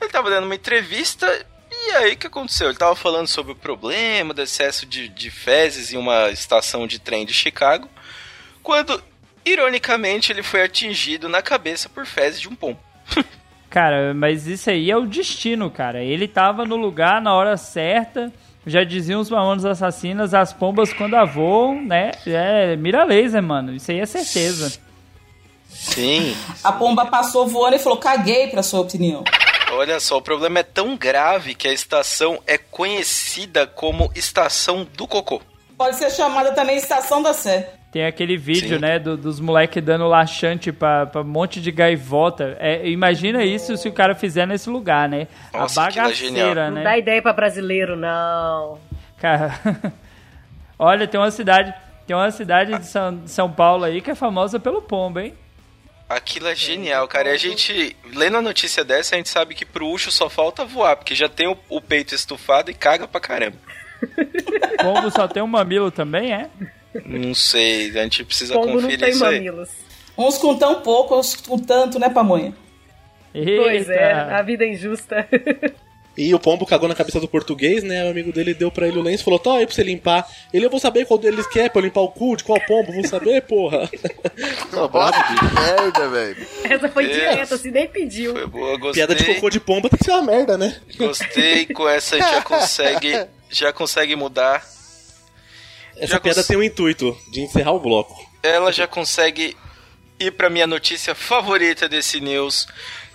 [0.00, 1.26] ele tava dando uma entrevista
[1.70, 2.68] e aí o que aconteceu?
[2.68, 6.98] Ele tava falando sobre o problema do excesso de, de fezes em uma estação de
[6.98, 7.88] trem de Chicago,
[8.62, 9.02] quando,
[9.44, 12.78] ironicamente, ele foi atingido na cabeça por fezes de um pombo.
[13.68, 16.02] Cara, mas isso aí é o destino, cara.
[16.02, 18.30] Ele tava no lugar na hora certa.
[18.66, 22.12] Já diziam os mamonos assassinos, as pombas quando a voam, né?
[22.26, 23.74] É mira laser, mano.
[23.74, 24.78] Isso aí é certeza.
[25.68, 26.36] Sim.
[26.62, 29.24] A pomba passou voando e falou: caguei pra sua opinião.
[29.72, 35.08] Olha só, o problema é tão grave que a estação é conhecida como Estação do
[35.08, 35.40] Cocô.
[35.78, 37.72] Pode ser chamada também Estação da Sé.
[37.92, 38.78] Tem aquele vídeo, Sim.
[38.78, 42.56] né, do- dos moleques dando laxante pra, pra um monte de gaivota.
[42.58, 45.28] É, imagina isso se o cara fizer nesse lugar, né?
[45.52, 46.82] Nossa, a bagaceira, Não né?
[46.84, 48.78] dá ideia pra brasileiro, não.
[49.20, 49.52] Cara,
[50.78, 51.72] olha, tem uma cidade,
[52.06, 55.34] tem uma cidade de São, de São Paulo aí que é famosa pelo pombo, hein?
[56.08, 57.28] Aquilo é genial, cara.
[57.28, 60.64] E a gente, lendo a notícia dessa, a gente sabe que pro Ucho só falta
[60.64, 63.56] voar, porque já tem o, o peito estufado e caga pra caramba.
[64.82, 66.48] Pombo só tem um mamilo também, é?
[67.06, 69.34] Não sei, a gente precisa Pombo não conferir tem isso aí.
[69.36, 69.68] mamilos.
[70.16, 72.54] Uns com tão pouco, uns com tanto, né, pamonha?
[73.32, 73.92] Pois Eita.
[73.94, 75.26] é, a vida é injusta.
[76.14, 78.04] E o pombo cagou na cabeça do português, né?
[78.04, 80.28] O amigo dele deu pra ele o lenço e falou: Tá aí pra você limpar.
[80.52, 82.92] Ele, eu vou saber qual deles quer pra eu limpar o cu, de qual pombo,
[82.92, 83.88] vou saber, porra.
[84.70, 85.54] Bravo, bicho.
[85.54, 86.46] Merda, velho.
[86.64, 87.14] Essa foi Yes.
[87.16, 88.32] direta, assim, nem pediu.
[88.34, 88.92] Foi boa, gostei.
[89.06, 90.76] Piada de cocô de pomba tem que ser uma merda, né?
[90.98, 94.62] Gostei, com essa a gente já consegue, já consegue mudar.
[95.96, 98.14] Essa Já piada cons- tem o intuito de encerrar o bloco.
[98.42, 99.56] Ela já consegue
[100.18, 102.66] ir pra minha notícia favorita desse news.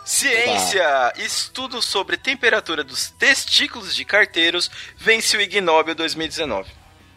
[0.06, 1.14] Ciência!
[1.18, 6.70] Estudo sobre temperatura dos testículos de carteiros vence o Ig Nobel 2019.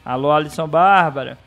[0.05, 1.38] Alô, Alisson Bárbara.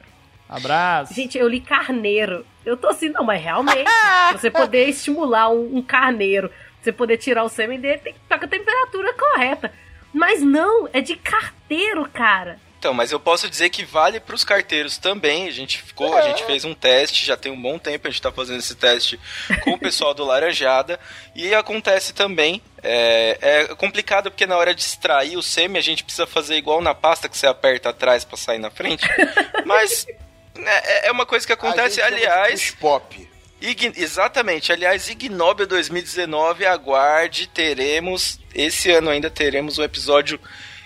[0.48, 1.14] Abraço.
[1.14, 2.46] Gente, eu li carneiro.
[2.66, 6.92] Eu tô assim, não, mas realmente, pra você poder estimular um, um carneiro, pra você
[6.94, 9.74] poder tirar o sêmen dele, tem que estar com a temperatura correta.
[10.14, 12.58] Mas não, é de carteiro, cara.
[12.84, 15.48] Então, mas eu posso dizer que vale para os carteiros também.
[15.48, 18.22] A gente ficou, a gente fez um teste, já tem um bom tempo a gente
[18.22, 19.18] tá fazendo esse teste
[19.64, 21.00] com o pessoal do Laranjada.
[21.34, 22.62] E acontece também.
[22.84, 23.38] É,
[23.70, 26.94] é complicado porque na hora de extrair o sêmen a gente precisa fazer igual na
[26.94, 29.08] pasta que você aperta atrás para sair na frente.
[29.66, 30.06] Mas
[30.58, 32.72] é, é uma coisa que acontece, aliás.
[32.82, 33.30] pop.
[33.62, 40.38] Ig- exatamente, aliás, Ig Nobel 2019, aguarde, teremos, esse ano ainda teremos um episódio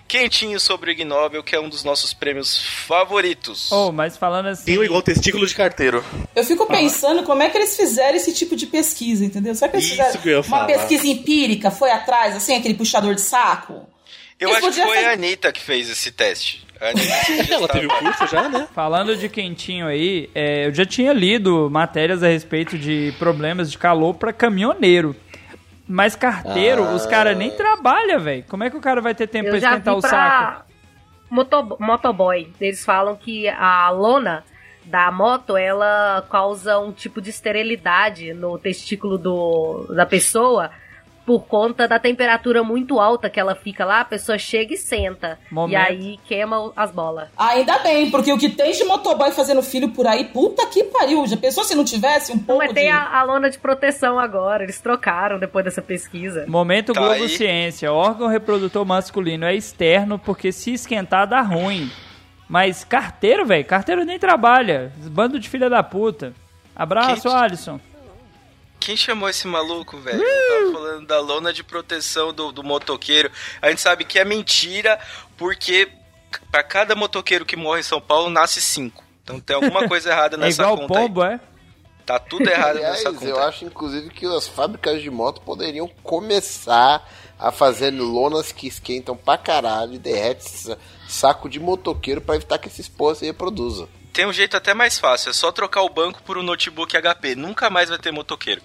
[0.08, 3.72] quentinho sobre o Ig Nobel, que é um dos nossos prêmios favoritos.
[3.72, 4.66] Oh, mas falando assim.
[4.66, 6.04] Tem o igual testículo de carteiro.
[6.36, 9.54] Eu fico pensando como é que eles fizeram esse tipo de pesquisa, entendeu?
[9.56, 10.66] Será que eles Isso fizeram que eu ia uma falar.
[10.66, 13.86] pesquisa empírica, foi atrás, assim, aquele puxador de saco?
[14.40, 16.66] Eu Eles acho que foi fazer- a Anitta que fez esse teste.
[16.80, 17.08] A Anitta
[17.44, 18.68] já Ela teve o curso já, né?
[18.76, 23.78] Falando de quentinho aí, é, eu já tinha lido matérias a respeito de problemas de
[23.80, 25.16] calor pra caminhoneiro.
[25.88, 26.92] Mas carteiro, Ah.
[26.94, 28.44] os caras nem trabalham, velho.
[28.50, 30.14] Como é que o cara vai ter tempo Eu pra já esquentar vi o saco?
[30.16, 30.66] pra
[31.30, 32.52] moto, motoboy.
[32.60, 34.44] Eles falam que a lona
[34.84, 40.72] da moto, ela causa um tipo de esterilidade no testículo do, da pessoa
[41.28, 45.38] por conta da temperatura muito alta que ela fica lá, a pessoa chega e senta.
[45.52, 45.74] Momento.
[45.74, 47.28] E aí queima as bolas.
[47.38, 51.28] Ainda bem, porque o que tem de motoboy fazendo filho por aí, puta que pariu.
[51.28, 52.92] Já pensou se não tivesse um pouco Mas tem de...
[52.92, 56.46] a, a lona de proteção agora, eles trocaram depois dessa pesquisa.
[56.48, 57.28] Momento Tá Globo aí.
[57.28, 57.92] Ciência.
[57.92, 61.92] Órgão reprodutor masculino é externo porque se esquentar dá ruim.
[62.48, 64.94] Mas carteiro, velho, carteiro nem trabalha.
[65.12, 66.32] Bando de filha da puta.
[66.74, 67.82] Abraço, Alisson.
[68.80, 70.20] Quem chamou esse maluco, velho?
[70.20, 73.30] Tava falando da lona de proteção do, do motoqueiro.
[73.62, 75.00] A gente sabe que é mentira,
[75.38, 75.90] porque
[76.52, 79.04] pra cada motoqueiro que morre em São Paulo, nasce cinco.
[79.24, 81.34] Então tem alguma coisa errada É nessa igual conta pombo, aí.
[81.34, 81.40] é?
[82.06, 83.26] Tá tudo errado Aliás, nessa conta.
[83.26, 87.06] eu acho inclusive que as fábricas de moto poderiam começar
[87.38, 90.78] a fazer lonas que esquentam pra caralho e derrete sa-
[91.10, 93.90] saco de motoqueiro pra evitar que esses porra se reproduzam.
[94.18, 97.36] Tem um jeito até mais fácil, é só trocar o banco por um notebook HP.
[97.36, 98.64] Nunca mais vai ter motoqueiro.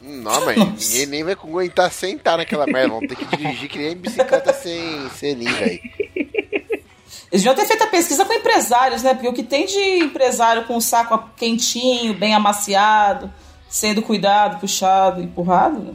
[0.00, 2.88] Não, mas ninguém nem vai aguentar sentar naquela merda.
[2.88, 5.80] Vão ter que dirigir que nem bicicleta sem selim, velho.
[6.16, 9.12] Eles deviam ter feito a pesquisa com empresários, né?
[9.12, 13.30] Porque o que tem de empresário com o saco quentinho, bem amaciado,
[13.68, 15.92] sendo cuidado, puxado, empurrado, né?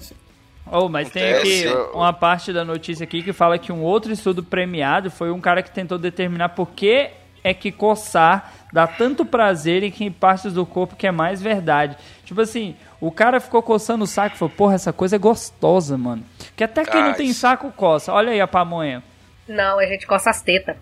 [0.71, 4.43] Oh, mas tem aqui uma parte da notícia aqui que fala que um outro estudo
[4.43, 7.09] premiado foi um cara que tentou determinar por que
[7.43, 11.95] é que coçar dá tanto prazer em que partes do corpo que é mais verdade.
[12.25, 15.97] Tipo assim, o cara ficou coçando o saco e falou, porra, essa coisa é gostosa,
[15.97, 16.25] mano.
[16.55, 18.11] Que até quem não Ah, tem isso- saco coça.
[18.11, 19.01] Olha aí a pamonha.
[19.47, 20.75] Não, a gente coça as tetas.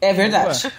[0.00, 0.70] É verdade.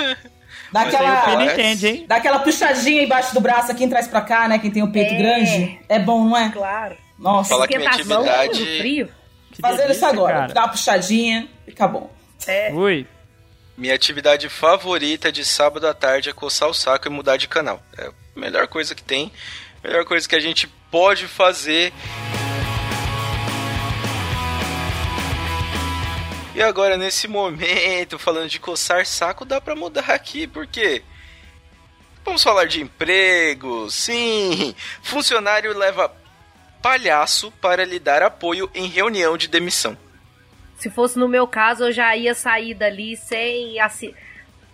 [0.72, 2.06] Dá aquela, entende, hein?
[2.08, 4.58] dá aquela puxadinha embaixo do braço aqui, traz pra cá, né?
[4.60, 5.18] Quem tem o peito É.
[5.18, 5.80] grande.
[5.88, 6.50] É bom, não é?
[6.50, 6.98] Claro.
[7.18, 7.50] Nossa.
[7.50, 9.10] Fala que minha atividade- frio.
[9.52, 10.34] Que Fazendo isso delícia, agora.
[10.34, 10.54] cara.
[10.54, 12.10] Dá uma puxadinha, fica bom.
[12.48, 12.72] É.
[12.74, 13.06] Ui.
[13.76, 17.84] Minha atividade favorita de sábado à tarde é coçar o saco e mudar de canal.
[17.98, 19.32] É a melhor coisa que tem,
[19.84, 21.92] melhor coisa que a gente pode fazer.
[26.54, 31.02] E agora, nesse momento, falando de coçar saco, dá pra mudar aqui, por quê?
[32.24, 34.76] Vamos falar de emprego, sim!
[35.02, 36.16] Funcionário leva
[36.80, 39.98] palhaço para lhe dar apoio em reunião de demissão.
[40.78, 44.14] Se fosse no meu caso, eu já ia sair dali sem assi...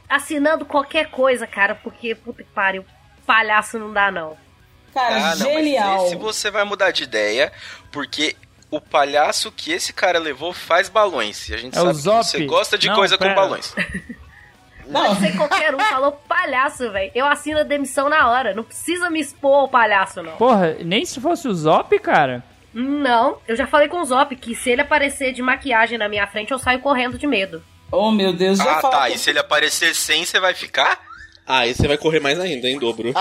[0.08, 2.84] assinando qualquer coisa, cara, porque puta que pariu,
[3.26, 4.36] palhaço não dá não.
[4.94, 5.98] Cara, Ah, não, genial.
[5.98, 7.52] mas esse você vai mudar de ideia,
[7.92, 8.36] porque
[8.72, 11.48] o palhaço que esse cara levou faz balões.
[11.50, 13.30] E a gente É o sabe que você gosta de Não, coisa pera.
[13.30, 13.76] com balões.
[14.88, 17.12] Não, Sem qualquer um falou palhaço, velho.
[17.14, 18.56] Eu assino a demissão na hora.
[18.56, 20.36] Não precisa me expor ao palhaço, não.
[20.38, 22.44] Porra, nem se fosse o Zop, cara.
[22.74, 26.28] Não, eu já falei com o Zop que se ele aparecer de maquiagem na minha
[26.28, 27.64] frente, eu saio correndo de medo.
[27.92, 29.10] oh meu Deus, já Ah, tá.
[29.10, 31.00] E se ele aparecer sem, você vai ficar?
[31.48, 33.12] Ah, e você vai correr mais ainda, em dobro.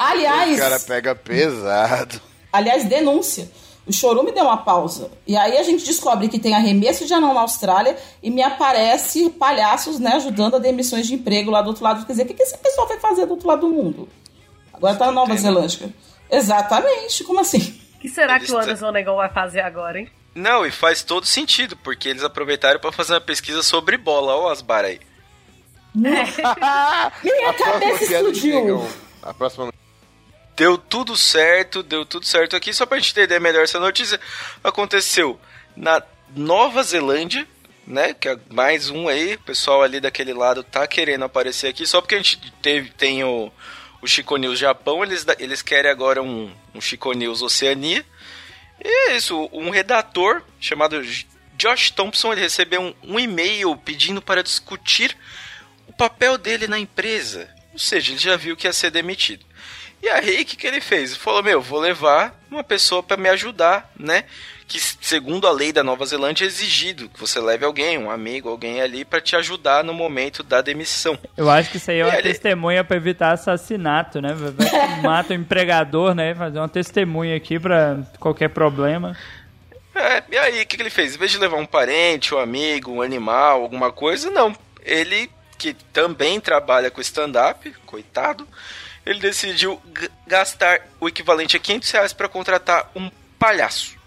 [0.00, 2.20] Aliás, O cara pega pesado.
[2.52, 3.50] aliás, denúncia.
[3.86, 5.10] O chorume deu uma pausa.
[5.26, 9.30] E aí a gente descobre que tem arremesso de anão na Austrália e me aparece
[9.30, 12.06] palhaços, né, ajudando a demissões de emprego lá do outro lado.
[12.06, 14.08] Quer dizer, o que, que esse pessoal vai fazer do outro lado do mundo?
[14.72, 15.92] Agora tá na Nova Zelândia.
[16.30, 17.80] Exatamente, como assim?
[17.96, 20.10] O que será Eles que o Anderson Negão vai fazer agora, hein?
[20.34, 24.34] Não, e faz todo sentido, porque eles aproveitaram pra fazer uma pesquisa sobre bola.
[24.36, 25.00] Olha as bar aí.
[25.94, 28.54] Minha A próxima cabeça explodiu.
[28.60, 28.88] negão.
[29.22, 29.72] A próxima
[30.56, 32.72] Deu tudo certo, deu tudo certo aqui.
[32.72, 34.20] Só pra gente entender melhor essa notícia,
[34.62, 35.40] aconteceu
[35.74, 36.02] na
[36.36, 37.46] Nova Zelândia,
[37.86, 38.12] né?
[38.14, 41.86] Que é mais um aí, o pessoal ali daquele lado tá querendo aparecer aqui.
[41.86, 43.50] Só porque a gente teve, tem o,
[44.02, 48.04] o Chico News Japão, eles, eles querem agora um, um Chico News Oceania.
[48.82, 51.02] E é isso, um redator chamado
[51.56, 55.16] Josh Thompson, ele recebeu um, um e-mail pedindo para discutir
[55.86, 57.48] o papel dele na empresa.
[57.72, 59.44] Ou seja, ele já viu que ia ser demitido.
[60.02, 61.10] E aí, o que, que ele fez?
[61.10, 64.24] Ele falou: Meu, vou levar uma pessoa para me ajudar, né?
[64.70, 68.48] Que, segundo a lei da Nova Zelândia, é exigido que você leve alguém, um amigo,
[68.48, 71.18] alguém ali, para te ajudar no momento da demissão.
[71.36, 74.28] Eu acho que isso aí é uma ele- testemunha pra evitar assassinato, né?
[75.02, 76.36] Mata o empregador, né?
[76.36, 79.16] Fazer uma testemunha aqui pra qualquer problema.
[79.92, 81.16] É, e aí, o que, que ele fez?
[81.16, 84.54] Em vez de levar um parente, um amigo, um animal, alguma coisa, não.
[84.84, 85.28] Ele,
[85.58, 88.46] que também trabalha com stand-up, coitado,
[89.04, 89.82] ele decidiu
[90.28, 93.98] gastar o equivalente a 500 reais para contratar um palhaço.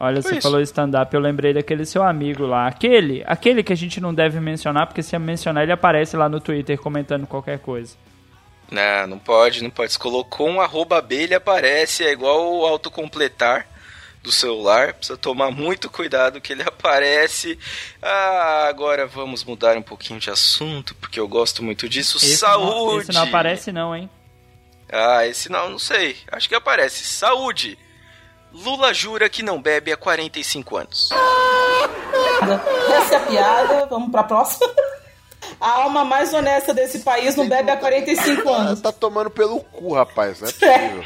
[0.00, 0.42] Olha, Foi você isso.
[0.42, 2.68] falou stand-up, eu lembrei daquele seu amigo lá.
[2.68, 6.40] Aquele, aquele que a gente não deve mencionar, porque se mencionar ele aparece lá no
[6.40, 7.96] Twitter comentando qualquer coisa.
[8.70, 9.92] Não, não pode, não pode.
[9.92, 13.66] Se colocou um arroba abelha, aparece, é igual o autocompletar
[14.22, 14.92] do celular.
[14.94, 17.58] Precisa tomar muito cuidado que ele aparece.
[18.00, 22.18] Ah, agora vamos mudar um pouquinho de assunto, porque eu gosto muito disso.
[22.18, 22.92] Esse Saúde!
[22.94, 24.08] Não, esse não aparece não, hein?
[24.92, 26.16] Ah, esse não, não sei.
[26.30, 27.04] Acho que aparece.
[27.04, 27.76] Saúde!
[28.52, 31.08] Lula jura que não bebe há 45 anos.
[32.96, 34.68] Essa é a piada, vamos pra próxima.
[35.60, 38.80] A alma mais honesta desse país não bebe há 45 anos.
[38.80, 40.40] Tá tomando pelo cu, rapaz.
[40.40, 41.04] Não é possível.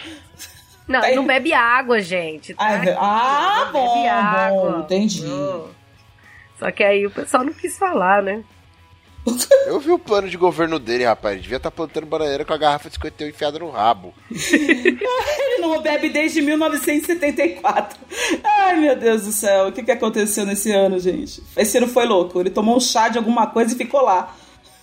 [0.88, 2.54] Não, não bebe água, gente.
[2.54, 2.64] tá?
[2.66, 4.70] Ah, é ah, Não bom, bebe água.
[4.72, 5.22] bom, entendi.
[6.58, 8.42] Só que aí o pessoal não quis falar, né?
[9.66, 11.34] Eu vi o plano de governo dele, rapaz.
[11.34, 14.12] Ele devia estar plantando bananeira com a garrafa de 51 enfiada no rabo.
[14.52, 17.98] Ele não bebe desde 1974.
[18.44, 19.68] Ai, meu Deus do céu.
[19.68, 21.42] O que, que aconteceu nesse ano, gente?
[21.56, 22.40] Esse ano foi louco.
[22.40, 24.34] Ele tomou um chá de alguma coisa e ficou lá.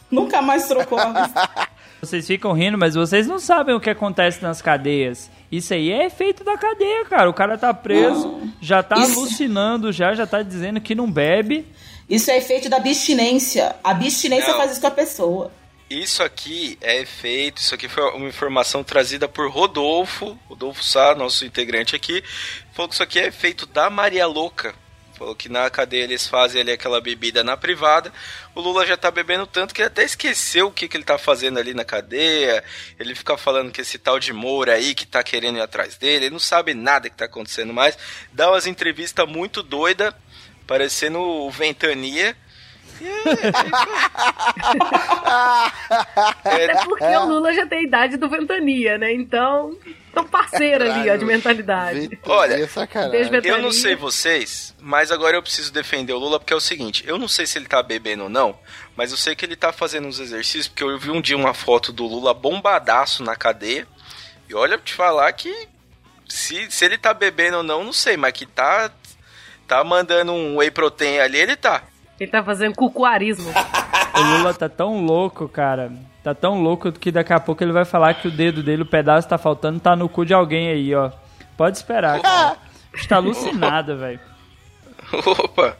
[0.09, 0.97] Nunca mais trocou.
[2.01, 5.29] Vocês ficam rindo, mas vocês não sabem o que acontece nas cadeias.
[5.51, 7.29] Isso aí é efeito da cadeia, cara.
[7.29, 11.67] O cara tá preso, já tá Isso- alucinando, já, já tá dizendo que não bebe.
[12.09, 13.75] Isso é efeito da abstinência.
[13.83, 14.57] A abstinência Não.
[14.57, 15.51] faz isso com a pessoa.
[15.89, 21.43] Isso aqui é efeito, isso aqui foi uma informação trazida por Rodolfo, Rodolfo Sá, nosso
[21.45, 22.23] integrante aqui,
[22.73, 24.75] falou que isso aqui é efeito da Maria Louca.
[25.19, 28.13] Falou que na cadeia eles fazem ali aquela bebida na privada.
[28.55, 31.17] O Lula já tá bebendo tanto que ele até esqueceu o que, que ele tá
[31.17, 32.63] fazendo ali na cadeia.
[32.97, 36.27] Ele fica falando que esse tal de Moura aí que tá querendo ir atrás dele,
[36.27, 37.97] ele não sabe nada que tá acontecendo mais.
[38.31, 40.13] Dá umas entrevistas muito doidas,
[40.69, 42.37] parecendo o Ventania.
[46.45, 49.11] É- é Até porque o Lula já tem a idade do Ventania, né?
[49.11, 49.75] Então,
[50.13, 52.01] tão parceiro ali, ó, de mentalidade.
[52.01, 53.41] Ventania Olha, é sacanagem.
[53.45, 57.03] Eu não sei vocês, mas agora eu preciso defender o Lula porque é o seguinte,
[57.07, 58.55] eu não sei se ele tá bebendo ou não,
[58.95, 61.55] mas eu sei que ele tá fazendo uns exercícios, porque eu vi um dia uma
[61.55, 63.87] foto do Lula bombadaço na cadeia,
[64.47, 65.67] e olha, pra te falar que
[66.27, 68.91] se, se ele tá bebendo ou não, não sei, mas que tá,
[69.69, 71.83] tá mandando um whey protein ali, ele tá.
[72.19, 73.49] Ele tá fazendo cucuarismo.
[74.15, 75.91] O Lula tá tão louco, cara.
[76.23, 78.85] Tá tão louco que daqui a pouco ele vai falar que o dedo dele, o
[78.85, 81.11] pedaço tá faltando, tá no cu de alguém aí, ó.
[81.55, 82.57] Pode esperar, cara.
[82.93, 84.19] Está alucinado, velho.
[85.13, 85.77] Opa!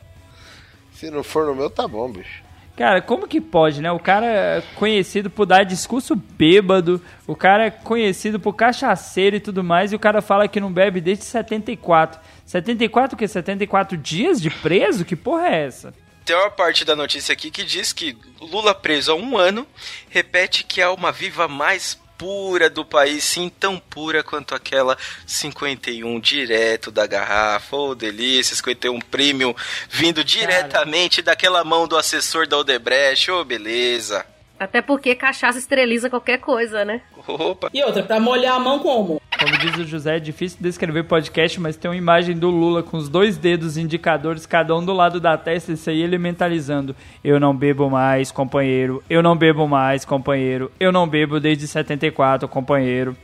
[0.93, 2.43] Se não for no meu, tá bom, bicho.
[2.79, 3.91] Cara, como que pode, né?
[3.91, 9.39] O cara é conhecido por dar discurso bêbado, o cara é conhecido por cachaceiro e
[9.41, 12.21] tudo mais, e o cara fala que não bebe desde 74.
[12.45, 13.27] 74 o quê?
[13.27, 15.03] 74 dias de preso?
[15.03, 15.93] Que porra é essa?
[16.23, 19.67] Tem uma parte da notícia aqui que diz que Lula preso há um ano
[20.09, 26.19] repete que é uma viva mais pura do país, sim, tão pura quanto aquela 51
[26.19, 27.77] direto da garrafa.
[27.77, 29.55] Ô, delícia, 51 premium
[29.89, 33.32] vindo diretamente daquela mão do assessor da Odebrecht.
[33.32, 34.25] Ô, beleza.
[34.59, 37.01] Até porque cachaça esteriliza qualquer coisa, né?
[37.25, 37.69] Opa.
[37.73, 39.21] E outra, pra molhar a mão como?
[39.39, 42.97] Como diz o José, é difícil descrever podcast, mas tem uma imagem do Lula com
[42.97, 46.93] os dois dedos indicadores, cada um do lado da testa, isso aí ele mentalizando.
[47.23, 49.01] Eu não bebo mais, companheiro.
[49.10, 50.69] Eu não bebo mais, companheiro.
[50.77, 53.15] Eu não bebo desde 74, companheiro.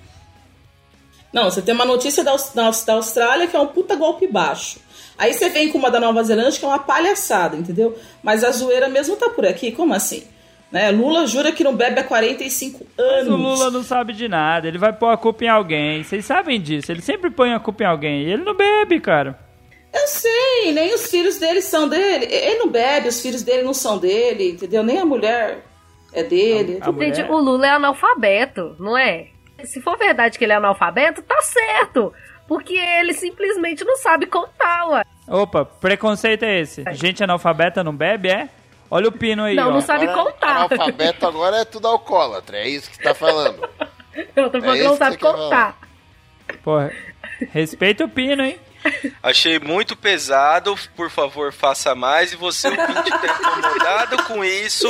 [1.33, 4.79] Não, você tem uma notícia da, da Austrália que é um puta golpe baixo.
[5.17, 7.93] Aí você vem com uma da Nova Zelândia que é uma palhaçada, entendeu?
[8.23, 10.23] Mas a zoeira mesmo tá por aqui, como assim?
[10.75, 10.91] Né?
[10.91, 13.27] Lula jura que não bebe há 45 Mas anos.
[13.29, 16.03] o Lula não sabe de nada, ele vai pôr a culpa em alguém.
[16.03, 18.23] Vocês sabem disso, ele sempre põe a culpa em alguém.
[18.23, 19.39] E ele não bebe, cara.
[19.93, 22.25] Eu sei, nem os filhos dele são dele.
[22.29, 24.83] Ele não bebe, os filhos dele não são dele, entendeu?
[24.83, 25.63] Nem a mulher
[26.11, 26.79] é dele.
[26.81, 29.27] A mulher- Gente, o Lula é analfabeto, não é?
[29.63, 32.11] Se for verdade que ele é analfabeto, tá certo.
[32.49, 35.03] Porque ele simplesmente não sabe contar, ué.
[35.29, 36.83] Opa, preconceito é esse?
[36.91, 38.49] Gente analfabeta não bebe, é?
[38.89, 39.71] Olha o pino aí, Não, ó.
[39.71, 40.55] não sabe Agora, contar.
[40.57, 43.67] Analfabeto agora é tudo alcoólatra, é isso que você tá falando.
[44.35, 45.77] Eu tô falando É que não sabe que contar.
[46.63, 46.91] Porra,
[47.51, 48.59] respeita o pino, hein?
[49.21, 52.31] Achei muito pesado, por favor, faça mais.
[52.31, 54.87] E você, ouvinte, tá incomodado com isso,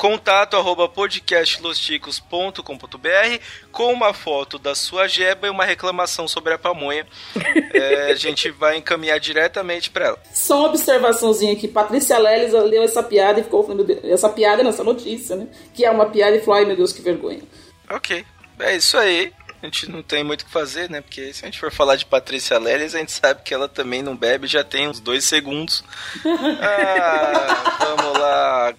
[0.00, 3.38] contato arroba podcastlosticos.com.br
[3.70, 7.06] com uma foto da sua jeba e uma reclamação sobre a pamonha.
[7.72, 10.18] É, a gente vai encaminhar diretamente pra ela.
[10.34, 11.68] Só uma observaçãozinha aqui.
[11.68, 15.46] Patrícia Leles leu essa piada e ficou falando essa piada nessa notícia, né?
[15.72, 17.40] Que é uma piada e falou, ai meu Deus, que vergonha.
[17.88, 18.24] Ok,
[18.58, 19.32] é isso aí.
[19.62, 21.00] A gente não tem muito o que fazer, né?
[21.00, 24.02] Porque se a gente for falar de Patrícia Leles, a gente sabe que ela também
[24.02, 25.84] não bebe já tem uns dois segundos.
[26.60, 28.74] Ah, vamos lá.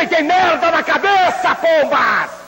[0.00, 0.22] Vocês têm?
[0.22, 2.40] Merda na cabeça, pomba!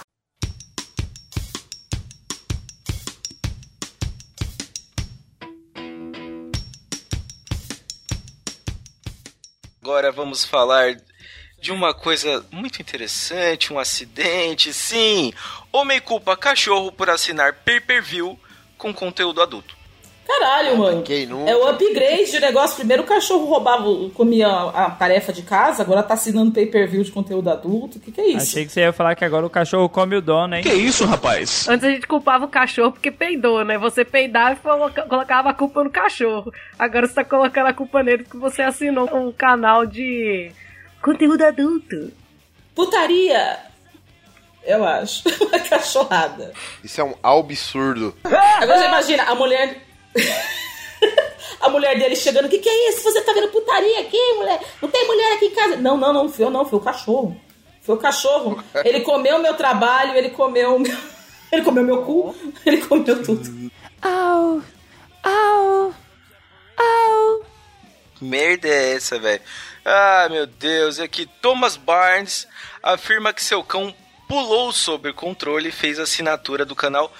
[9.82, 10.96] Agora vamos falar
[11.60, 14.72] de uma coisa muito interessante, um acidente.
[14.72, 15.32] Sim,
[15.70, 18.38] homem culpa cachorro por assinar pay-per-view
[18.78, 19.81] com conteúdo adulto.
[20.38, 21.02] Caralho, mano.
[21.02, 21.50] Quem nunca?
[21.50, 22.76] É o upgrade de negócio.
[22.76, 27.50] Primeiro o cachorro roubava, comia a tarefa de casa, agora tá assinando pay-per-view de conteúdo
[27.50, 27.98] adulto.
[27.98, 28.38] O que, que é isso?
[28.38, 30.62] Achei que você ia falar que agora o cachorro come o dono, hein?
[30.66, 31.68] isso, rapaz?
[31.68, 33.76] Antes a gente culpava o cachorro porque peidou, né?
[33.78, 36.52] Você peidava e coloca- colocava a culpa no cachorro.
[36.78, 40.50] Agora você tá colocando a culpa nele porque você assinou um canal de
[41.02, 42.10] conteúdo adulto.
[42.74, 43.58] Putaria!
[44.64, 45.24] Eu acho.
[45.44, 46.52] Uma cachorrada.
[46.84, 48.14] Isso é um absurdo.
[48.24, 49.82] Agora você imagina, a mulher.
[51.60, 53.02] a mulher dele chegando, o que, que é isso?
[53.02, 54.60] Você tá vendo putaria aqui, mulher?
[54.80, 55.76] Não tem mulher aqui em casa.
[55.76, 57.40] Não, não, não, foi eu não, foi o cachorro.
[57.80, 58.62] Foi o cachorro.
[58.84, 60.92] Ele comeu meu trabalho, ele comeu o meu.
[61.52, 62.34] Ele comeu meu cu,
[62.64, 63.70] ele comeu tudo.
[68.14, 69.42] Que merda é essa, velho?
[69.84, 72.48] Ah, meu Deus, é que Thomas Barnes
[72.82, 73.94] afirma que seu cão
[74.26, 77.12] pulou sobre o controle e fez a assinatura do canal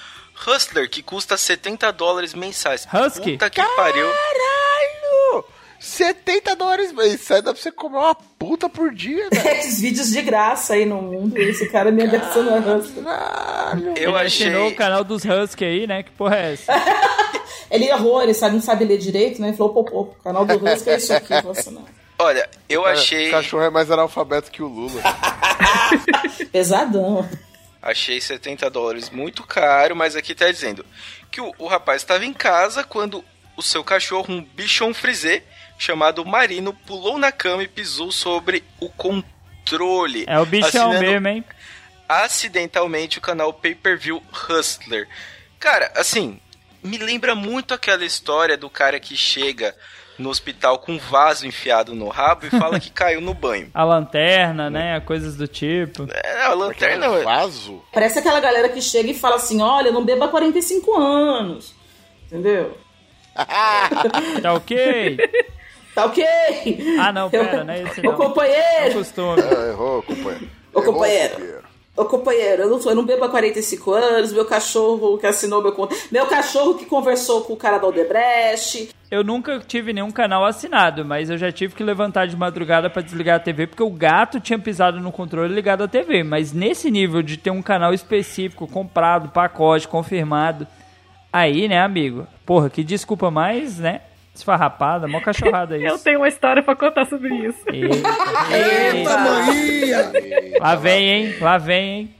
[0.47, 2.87] Hustler, que custa 70 dólares mensais.
[2.93, 3.33] Husky?
[3.33, 4.07] Puta que pariu.
[4.07, 5.45] Caralho!
[5.79, 9.49] 70 dólares, aí dá pra você comer uma puta por dia, velho.
[9.59, 11.37] Esses vídeos de graça aí no mundo.
[11.37, 13.05] Esse cara me adicionou a Hustler.
[13.05, 13.89] Caralho.
[13.99, 14.55] Eu Ele achei.
[14.55, 16.05] o canal dos Husky aí, né?
[16.05, 16.73] Que porra é essa?
[17.69, 19.49] Ele errou, ele sabe, não sabe ler direito, né?
[19.49, 21.33] Ele falou, pô, pô, o canal do Hustler é isso aqui.
[21.49, 21.87] Assim, não.
[22.19, 23.29] Olha, eu achei.
[23.29, 25.01] O cachorro é mais analfabeto que o Lula.
[26.53, 27.27] Pesadão.
[27.83, 30.87] Achei 70 dólares muito caro, mas aqui tá dizendo
[31.33, 33.25] que o, o rapaz estava em casa quando
[33.57, 35.43] o seu cachorro, um bichon frisé,
[35.79, 40.25] chamado Marino, pulou na cama e pisou sobre o controle.
[40.29, 41.45] É o bichão mesmo, hein?
[42.09, 45.09] Acidentalmente o canal Pay-Per-View Hustler.
[45.59, 46.41] Cara, assim,
[46.83, 49.75] me lembra muito aquela história do cara que chega
[50.19, 53.71] no hospital com um vaso enfiado no rabo e fala que caiu no banho.
[53.73, 55.01] A lanterna, né?
[55.01, 56.07] Coisas do tipo.
[56.13, 57.11] É, a lanterna...
[57.11, 57.83] um vaso?
[57.93, 61.75] Parece aquela galera que chega e fala assim, olha, não beba há 45 anos.
[62.27, 62.77] Entendeu?
[64.43, 65.17] Tá ok?
[65.95, 66.25] Tá ok?
[66.99, 68.13] Ah, não, pera, não é esse Ô não.
[68.13, 69.43] É companheiro, costume.
[69.43, 70.49] Ah, errou, companheiro.
[70.73, 71.63] Ô, Errou, companheiro.
[71.97, 75.73] Ô companheiro, eu não, eu não bebo há 45 anos, meu cachorro que assinou meu
[75.73, 75.95] conto.
[76.11, 78.91] Meu cachorro que conversou com o cara da Aldebrecht.
[79.11, 83.03] Eu nunca tive nenhum canal assinado, mas eu já tive que levantar de madrugada pra
[83.03, 86.23] desligar a TV porque o gato tinha pisado no controle ligado à TV.
[86.23, 90.67] Mas nesse nível de ter um canal específico, comprado, pacote, confirmado,
[91.31, 92.27] aí, né, amigo?
[92.47, 94.01] Porra, que desculpa mais, né?
[94.35, 96.05] Esfarrapada, mó cachorrada Eu isso.
[96.05, 97.61] tenho uma história pra contar sobre isso.
[97.69, 98.09] Eita,
[99.53, 100.59] eita.
[100.61, 101.35] Lá vem, hein?
[101.41, 102.15] Lá vem, hein?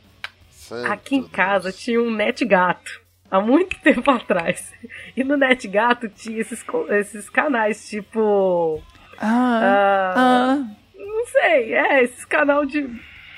[0.51, 3.01] Santo Aqui em casa tinha um net gato.
[3.31, 4.73] Há muito tempo atrás.
[5.17, 8.83] E no net gato tinha esses, esses canais tipo.
[9.19, 10.59] Ah, ah, ah.
[10.97, 12.89] Não sei, é, esses canal de.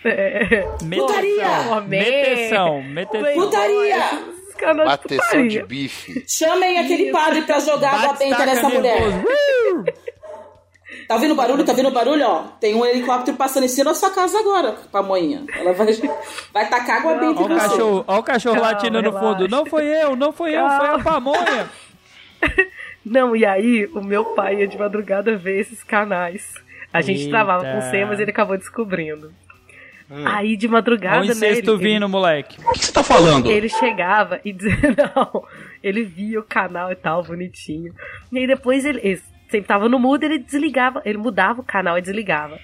[0.04, 3.34] É, Meteção, Porra, meteção, meteção.
[3.34, 4.34] Putaria!
[4.64, 5.48] Canal de Bateção putaria.
[5.48, 6.24] de bife.
[6.28, 8.98] Chamem aquele padre pra jogar água benta nessa mulher.
[11.08, 11.64] Tá ouvindo o barulho?
[11.64, 12.24] Tá ouvindo o barulho?
[12.26, 15.44] Ó, tem um helicóptero passando em cima da sua casa agora, pamonha.
[15.52, 15.88] Ela vai,
[16.52, 17.68] vai tacar água benta em você.
[17.68, 19.26] cachorro, olha o cachorro Calma, latindo no relaxa.
[19.26, 19.48] fundo.
[19.48, 21.04] Não foi eu, não foi eu, foi a Calma.
[21.04, 21.70] pamonha.
[23.04, 26.54] Não, e aí o meu pai ia de madrugada ver esses canais.
[26.90, 27.30] A gente Eita.
[27.32, 29.30] travava com C, mas ele acabou descobrindo.
[30.16, 30.22] Hum.
[30.28, 31.32] Aí de madrugada, Olha o né?
[31.32, 32.56] incesto ele- vindo, moleque.
[32.64, 33.50] O que você tá falando?
[33.50, 34.76] Ele chegava e dizia,
[35.16, 35.44] não,
[35.82, 37.92] ele via o canal e tal, bonitinho.
[38.30, 41.98] E aí depois ele, ele sempre tava no mudo, ele desligava, ele mudava o canal
[41.98, 42.60] e desligava.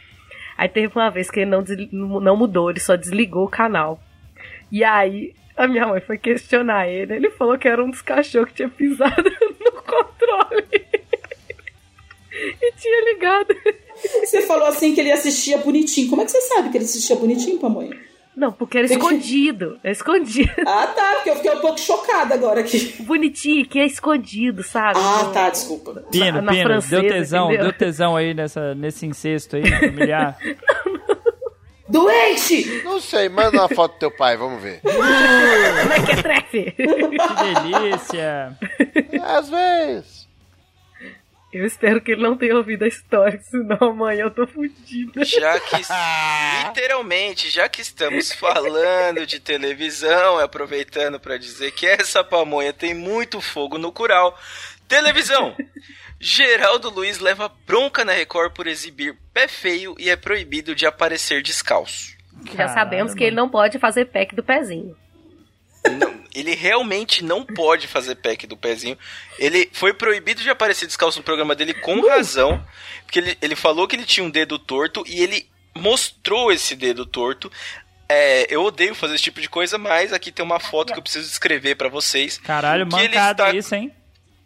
[0.56, 4.00] Aí teve uma vez que ele não, não mudou, ele só desligou o canal.
[4.70, 8.50] E aí a minha mãe foi questionar ele, ele falou que era um dos cachorros
[8.50, 9.24] que tinha pisado
[9.58, 10.70] no controle.
[12.62, 13.54] e tinha ligado.
[14.24, 16.08] Você falou assim que ele assistia bonitinho.
[16.10, 17.96] Como é que você sabe que ele assistia bonitinho, pamonha?
[18.36, 19.78] Não, porque era Tem que- escondido.
[19.82, 20.50] É escondido.
[20.66, 22.94] Ah, tá, porque eu fiquei um pouco chocada agora aqui.
[23.02, 24.98] Bonitinho, que é escondido, sabe?
[25.02, 26.04] Ah, No- tá, desculpa.
[26.10, 27.64] Pino, na Pino, francesa, deu tesão, entendeu?
[27.64, 30.38] deu tesão aí nessa, nesse incesto aí, familiar.
[31.88, 32.82] Doente!
[32.84, 34.80] Não sei, manda uma foto do teu pai, vamos ver.
[34.86, 36.70] Como é que é trefe?
[36.70, 38.56] Que delícia.
[39.24, 40.19] Às vezes.
[41.52, 45.24] Eu espero que ele não tenha ouvido a história, senão amanhã eu tô fudida.
[45.24, 45.76] Já que,
[46.68, 53.40] literalmente, já que estamos falando de televisão, aproveitando pra dizer que essa pamonha tem muito
[53.40, 54.38] fogo no curau.
[54.86, 55.56] Televisão!
[56.20, 61.42] Geraldo Luiz leva bronca na Record por exibir pé feio e é proibido de aparecer
[61.42, 62.14] descalço.
[62.54, 64.94] Já sabemos que ele não pode fazer pack do pezinho.
[65.98, 68.98] Não, ele realmente não pode fazer pack do pezinho.
[69.38, 72.64] Ele foi proibido de aparecer descalço no programa dele com razão,
[73.04, 77.06] porque ele, ele falou que ele tinha um dedo torto e ele mostrou esse dedo
[77.06, 77.50] torto.
[78.08, 81.02] É, eu odeio fazer esse tipo de coisa, mas aqui tem uma foto que eu
[81.02, 82.38] preciso descrever pra vocês.
[82.38, 83.92] Caralho, mancada isso, hein?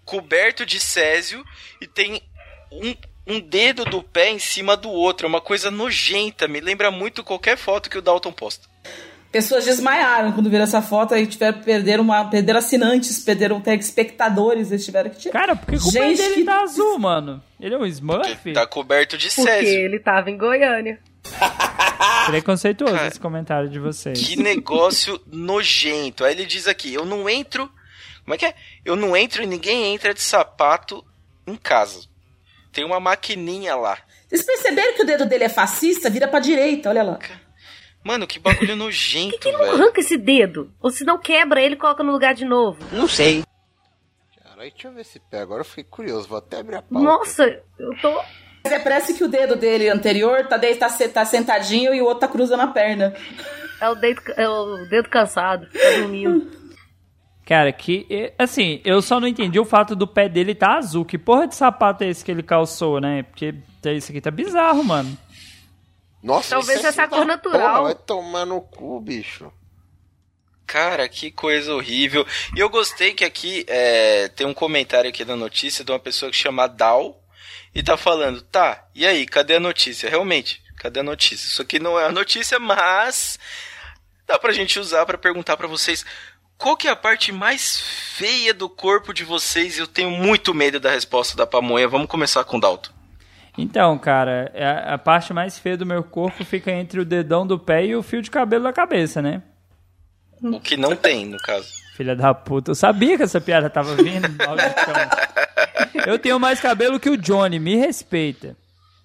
[0.05, 1.45] coberto de césio
[1.81, 2.23] e tem
[2.71, 2.95] um,
[3.27, 5.27] um dedo do pé em cima do outro.
[5.27, 6.47] É uma coisa nojenta.
[6.47, 8.69] Me lembra muito qualquer foto que o Dalton posta.
[9.35, 14.85] Pessoas desmaiaram quando viram essa foto e tiveram perderam uma perderam assinantes, perderam telespectadores, eles
[14.85, 15.33] tiveram que tirar.
[15.41, 17.43] Cara, por que que o pé Gente, dele que- tá azul, mano?
[17.61, 18.53] Ele é um Smurf?
[18.53, 19.69] Tá coberto de Porque césio.
[19.81, 21.01] ele tava em Goiânia.
[22.27, 24.19] Preconceituoso Cara, esse comentário de vocês.
[24.19, 26.25] Que negócio nojento.
[26.25, 27.71] Aí ele diz aqui: eu não entro.
[28.25, 28.55] Como é que é?
[28.85, 31.05] Eu não entro e ninguém entra de sapato
[31.47, 32.01] em casa.
[32.73, 33.99] Tem uma maquininha lá.
[34.29, 36.09] Vocês perceberam que o dedo dele é fascista?
[36.09, 37.19] Vira pra direita, olha lá.
[38.05, 39.73] Mano, que bagulho nojento, Que não velho.
[39.73, 40.71] arranca esse dedo?
[40.81, 42.79] Ou se não quebra ele e coloca no lugar de novo.
[42.93, 43.43] Não sei.
[44.43, 45.41] Caralho, deixa eu ver esse pé.
[45.41, 47.05] Agora eu fiquei curioso, vou até abrir a pauta.
[47.05, 47.45] Nossa,
[47.79, 48.13] eu tô.
[48.63, 52.01] Mas é, parece que o dedo dele anterior tá, de- tá, se- tá sentadinho e
[52.01, 53.15] o outro tá cruzando a perna.
[53.81, 56.51] É o dedo, é o dedo cansado, tá dormindo.
[57.45, 58.07] Cara, que.
[58.09, 61.05] e- Assim, eu só não entendi o fato do pé dele tá azul.
[61.05, 63.23] Que porra de sapato é esse que ele calçou, né?
[63.25, 63.55] Porque
[63.95, 65.15] isso aqui tá bizarro, mano.
[66.25, 67.61] Nossa, Talvez isso é essa assim cor natural.
[67.61, 69.53] Porra, vai tomar no cu, bicho.
[70.67, 72.27] Cara, que coisa horrível.
[72.57, 76.31] E eu gostei que aqui é, tem um comentário aqui da notícia de uma pessoa
[76.31, 77.23] que chama Dal
[77.75, 80.09] e tá falando, tá, e aí, cadê a notícia?
[80.09, 81.47] Realmente, cadê a notícia?
[81.47, 83.39] Isso aqui não é a notícia, mas
[84.27, 86.07] dá pra gente usar pra perguntar pra vocês
[86.57, 87.79] qual que é a parte mais
[88.17, 89.79] feia do corpo de vocês?
[89.79, 91.87] Eu tenho muito medo da resposta da pamonha.
[91.87, 92.94] Vamos começar com o Dalton.
[93.57, 97.59] Então, cara, a, a parte mais feia do meu corpo fica entre o dedão do
[97.59, 99.43] pé e o fio de cabelo da cabeça, né?
[100.43, 101.69] O que não tem, no caso.
[101.97, 102.73] Filha da puta.
[102.73, 104.29] Eu sabia que essa piada tava vindo.
[106.07, 108.57] Eu tenho mais cabelo que o Johnny, me respeita.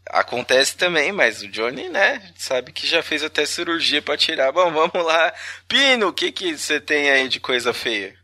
[0.10, 4.52] Acontece também, mas o Johnny, né, sabe que já fez até cirurgia pra tirar.
[4.52, 5.32] Bom, vamos lá.
[5.68, 8.16] Pino, o que que você tem aí de coisa feia?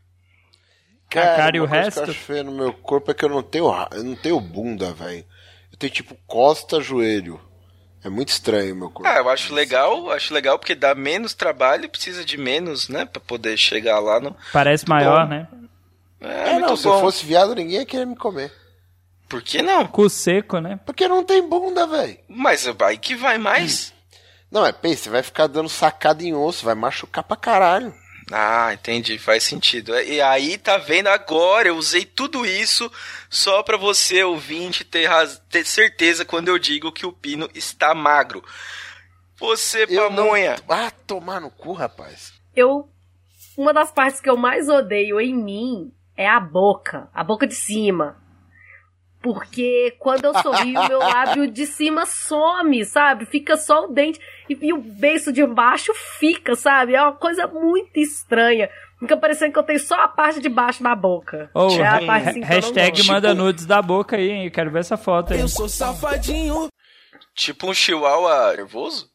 [1.08, 1.92] cara e uma o resto?
[1.92, 4.40] que eu acho feio no meu corpo é que eu não tenho, eu não tenho
[4.40, 5.24] bunda, velho.
[5.76, 7.38] Eu tenho tipo costa, joelho.
[8.02, 9.06] É muito estranho o meu corpo.
[9.08, 13.20] Ah, eu acho legal, acho legal porque dá menos trabalho, precisa de menos, né, Pra
[13.20, 14.34] poder chegar lá no...
[14.52, 15.48] Parece maior, né?
[16.20, 16.94] É, É, muito não, se bom.
[16.94, 18.52] eu fosse viado, ninguém ia querer me comer.
[19.28, 19.86] Por que não?
[19.86, 20.78] Cu seco, né?
[20.86, 22.16] Porque não tem bunda, velho.
[22.28, 23.92] Mas vai que vai mais.
[24.50, 27.92] Não, é, pensa, você vai ficar dando sacada em osso, vai machucar pra caralho.
[28.32, 29.96] Ah, entendi, faz sentido.
[30.00, 32.90] E aí, tá vendo agora, eu usei tudo isso
[33.30, 37.94] só pra você, ouvinte, ter, raz- ter certeza quando eu digo que o Pino está
[37.94, 38.42] magro.
[39.38, 40.56] Você, Eu não- pamonha.
[40.68, 42.32] Ah, tomar no cu, rapaz.
[42.54, 42.88] Eu.
[43.56, 47.08] Uma das partes que eu mais odeio em mim é a boca.
[47.14, 48.16] A boca de cima.
[49.26, 53.26] Porque quando eu sorrio, o meu lábio de cima some, sabe?
[53.26, 56.94] Fica só o dente e, e o beiço de baixo fica, sabe?
[56.94, 58.70] É uma coisa muito estranha.
[59.00, 61.50] Fica parecendo que eu tenho só a parte de baixo da boca.
[61.52, 63.12] Ou é a parte assim eu hashtag gosto.
[63.12, 64.48] manda nudes da boca aí, hein?
[64.48, 65.48] Quero ver essa foto aí.
[65.48, 66.68] sou safadinho.
[67.34, 69.10] Tipo um chihuahua nervoso?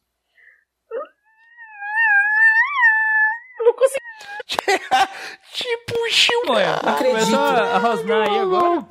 [3.58, 4.02] Eu não consigo.
[5.54, 6.96] tipo um chihuahua.
[6.98, 8.74] Começou a rosnar aí agora.
[8.74, 8.86] não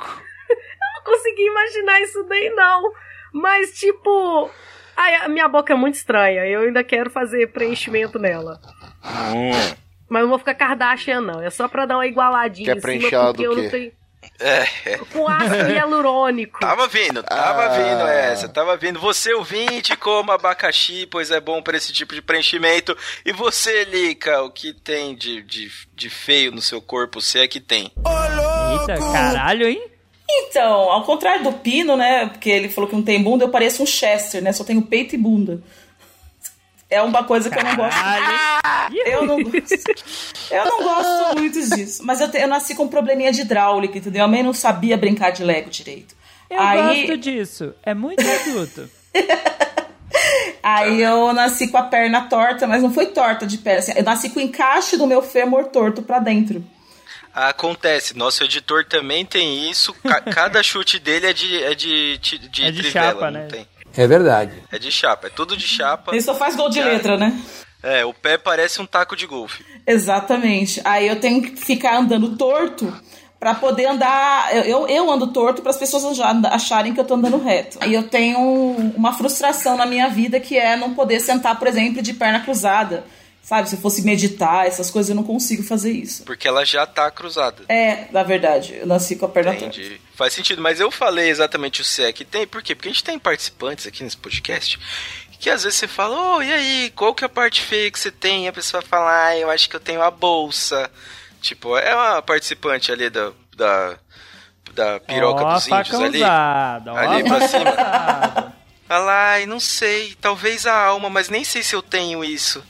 [1.06, 2.92] consegui imaginar isso daí, não.
[3.34, 4.50] Mas, tipo.
[4.96, 6.46] Ai, a minha boca é muito estranha.
[6.46, 8.60] Eu ainda quero fazer preenchimento nela.
[9.04, 9.76] Hum.
[10.10, 11.42] Mas não vou ficar Kardashian, não.
[11.42, 13.92] É só pra dar uma igualadinha Quer em preencher cima, porque eu não tenho.
[14.40, 14.66] É.
[15.12, 16.60] Com ácido hialurônico.
[16.62, 17.70] Tava vindo, tava Ah.
[17.70, 19.00] vindo essa, tava vindo.
[19.00, 22.96] Você ouvinte, coma abacaxi, pois é bom para esse tipo de preenchimento.
[23.26, 27.48] E você, Lica, o que tem de, de, de feio no seu corpo, se é
[27.48, 27.92] que tem?
[27.96, 29.90] Eita, caralho, hein?
[30.40, 32.28] Então, ao contrário do Pino, né?
[32.28, 34.52] Porque ele falou que não tem bunda, eu pareço um Chester, né?
[34.54, 35.62] Só tenho peito e bunda.
[36.90, 37.98] É uma coisa que eu não gosto.
[39.06, 39.76] Eu não gosto.
[40.52, 42.02] Eu não gosto muito disso.
[42.06, 44.26] Mas eu, te- eu nasci com um probleminha de hidráulica, entendeu?
[44.26, 46.14] A mãe não sabia brincar de Lego direito.
[46.50, 47.74] Eu Aí- gosto disso.
[47.84, 48.90] É muito adulto.
[50.62, 53.80] Aí eu nasci com a perna torta, mas não foi torta de perna.
[53.80, 56.64] assim, eu nasci com o encaixe do meu fêmur torto pra dentro.
[57.34, 59.94] Acontece, nosso editor também tem isso.
[59.94, 63.40] ca- cada chute dele é de, é de, de, de É de trivela, chapa, não
[63.40, 63.48] né?
[63.48, 63.68] tem.
[63.96, 64.54] É verdade.
[64.72, 66.12] É de chapa, é tudo de chapa.
[66.12, 67.38] Ele só faz gol de letra, né?
[67.84, 69.66] É, o pé parece um taco de golfe.
[69.88, 70.80] Exatamente.
[70.86, 72.96] Aí eu tenho que ficar andando torto
[73.40, 74.56] pra poder andar.
[74.56, 77.78] Eu, eu, eu ando torto para as pessoas já acharem que eu tô andando reto.
[77.82, 78.40] Aí eu tenho
[78.96, 83.04] uma frustração na minha vida que é não poder sentar, por exemplo, de perna cruzada.
[83.42, 86.24] Sabe, se eu fosse meditar, essas coisas, eu não consigo fazer isso.
[86.24, 87.64] Porque ela já tá cruzada.
[87.68, 89.56] É, na verdade, eu nasci com a perna.
[89.56, 90.00] Entendi.
[90.16, 92.76] Faz sentido, mas eu falei exatamente o se é que tem, por quê?
[92.76, 94.80] Porque a gente tem participantes aqui nesse podcast
[95.42, 98.00] que às vezes você fala, ô, e aí, qual que é a parte feia que
[98.00, 98.46] você tem?
[98.46, 100.90] E a pessoa fala, ah, eu acho que eu tenho a bolsa.
[101.42, 103.98] Tipo, é uma participante ali da, da,
[104.76, 106.18] da piroca Ó, dos a índios ali.
[106.20, 108.54] usada, Ali pra cima.
[108.88, 112.64] Fala, ai, não sei, talvez a alma, mas nem sei se eu tenho isso.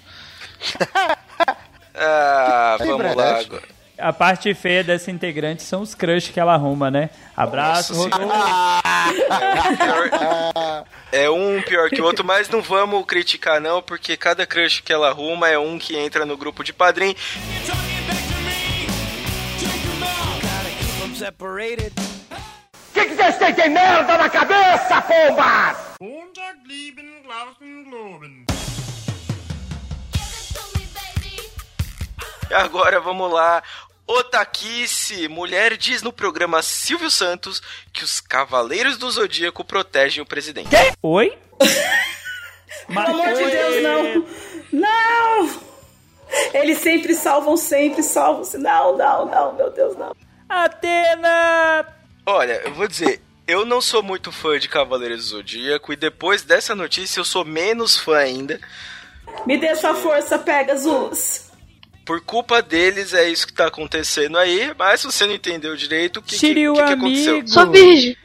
[1.95, 3.81] ah, vamos lá agora.
[4.01, 7.11] A parte feia dessa integrante são os crush que ela arruma, né?
[7.37, 8.33] Abraço, Rodolfo.
[11.11, 14.91] É um pior que o outro, mas não vamos criticar não, porque cada crush que
[14.91, 17.15] ela arruma é um que entra no grupo de padrinho.
[22.89, 23.53] O que, que vocês têm?
[23.53, 25.75] Tem merda na cabeça, pomba!
[32.53, 33.63] Agora vamos lá.
[34.07, 37.61] Otaquice, mulher diz no programa Silvio Santos
[37.93, 40.69] que os cavaleiros do Zodíaco protegem o presidente.
[41.01, 41.37] Oi?
[42.87, 44.25] Pelo amor de Deus, não!
[44.73, 45.61] Não!
[46.53, 48.43] Eles sempre salvam, sempre salvam.
[48.59, 50.15] Não, não, não, meu Deus, não.
[50.49, 51.85] Atena!
[52.25, 56.41] Olha, eu vou dizer, eu não sou muito fã de Cavaleiros do Zodíaco e depois
[56.43, 58.59] dessa notícia eu sou menos fã ainda.
[59.45, 61.50] Me dê sua força, Pegasus.
[62.11, 66.17] Por culpa deles é isso que tá acontecendo aí, mas se você não entendeu direito,
[66.17, 67.35] o que, que, que, que aconteceu?
[67.35, 67.47] amigo.
[67.47, 68.17] Sou virgem.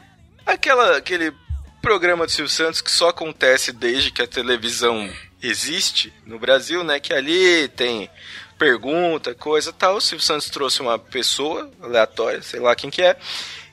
[0.45, 1.33] Aquela, aquele
[1.81, 5.09] programa do Silvio Santos que só acontece desde que a televisão
[5.41, 6.99] existe no Brasil, né?
[6.99, 8.11] Que ali tem
[8.59, 9.99] pergunta, coisa e tal.
[9.99, 13.17] O Silvio Santos trouxe uma pessoa aleatória, sei lá quem que é.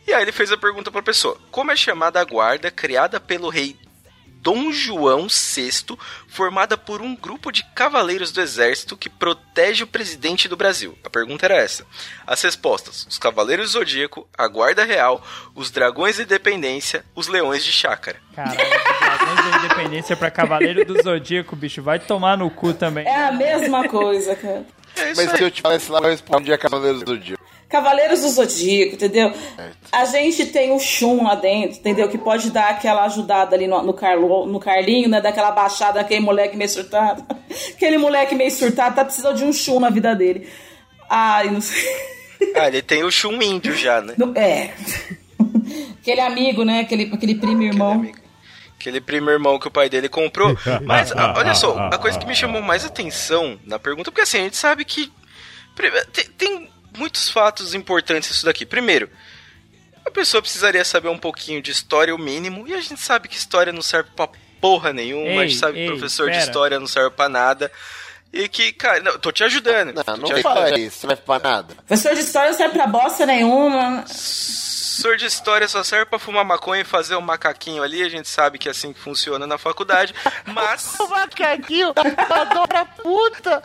[0.06, 3.50] E aí ele fez a pergunta pra pessoa: Como é chamada a guarda criada pelo
[3.50, 3.76] rei
[4.44, 10.50] Dom João VI, formada por um grupo de cavaleiros do exército que protege o presidente
[10.50, 10.98] do Brasil?
[11.02, 11.86] A pergunta era essa.
[12.28, 15.26] As respostas: os Cavaleiros do Zodíaco, a Guarda Real,
[15.56, 18.18] os Dragões de Independência, os Leões de Chácara.
[18.36, 21.82] Caralho, Dragões da Independência pra Cavaleiro do Zodíaco, bicho.
[21.82, 23.08] Vai tomar no cu também.
[23.08, 24.66] É a mesma coisa, cara.
[24.98, 25.38] É Mas aí.
[25.38, 27.38] se eu te falasse lá, eu respondia Cavaleiros do Dia.
[27.74, 29.34] Cavaleiros do Zodíaco, entendeu?
[29.92, 32.08] A gente tem o Shun lá dentro, entendeu?
[32.08, 35.20] Que pode dar aquela ajudada ali no, no, Carlo, no Carlinho, né?
[35.20, 37.26] Daquela baixada, aquele moleque meio surtado.
[37.74, 40.48] Aquele moleque meio surtado tá precisando de um Shun na vida dele.
[41.10, 41.84] Ai, não sei.
[42.56, 44.14] Ah, ele tem o Shun Índio já, né?
[44.36, 44.70] É.
[46.00, 46.82] Aquele amigo, né?
[46.82, 47.94] Aquele, aquele primo irmão.
[47.94, 48.20] amigo.
[48.80, 50.56] Aquele primo irmão que o pai dele comprou.
[50.84, 54.38] Mas, a- olha só, a coisa que me chamou mais atenção na pergunta, porque assim,
[54.38, 55.12] a gente sabe que.
[56.14, 58.66] Tem, tem muitos fatos importantes isso daqui.
[58.66, 59.10] Primeiro,
[60.06, 63.38] a pessoa precisaria saber um pouquinho de história, o mínimo, e a gente sabe que
[63.38, 64.28] história não serve pra
[64.60, 66.44] porra nenhuma, a Ei, gente sabe que ei, professor de pera.
[66.44, 67.72] história não serve pra nada.
[68.32, 69.94] E que, cara, não, tô te ajudando.
[69.94, 71.76] Não, não te fala isso, não serve pra nada.
[71.76, 74.04] Professor de história não serve pra bosta nenhuma.
[74.94, 78.30] Professor de história só serve pra fumar maconha e fazer um macaquinho ali, a gente
[78.30, 80.14] sabe que é assim que funciona na faculdade,
[80.46, 80.96] mas...
[81.04, 81.94] O macaquinho
[82.30, 83.62] adora puta!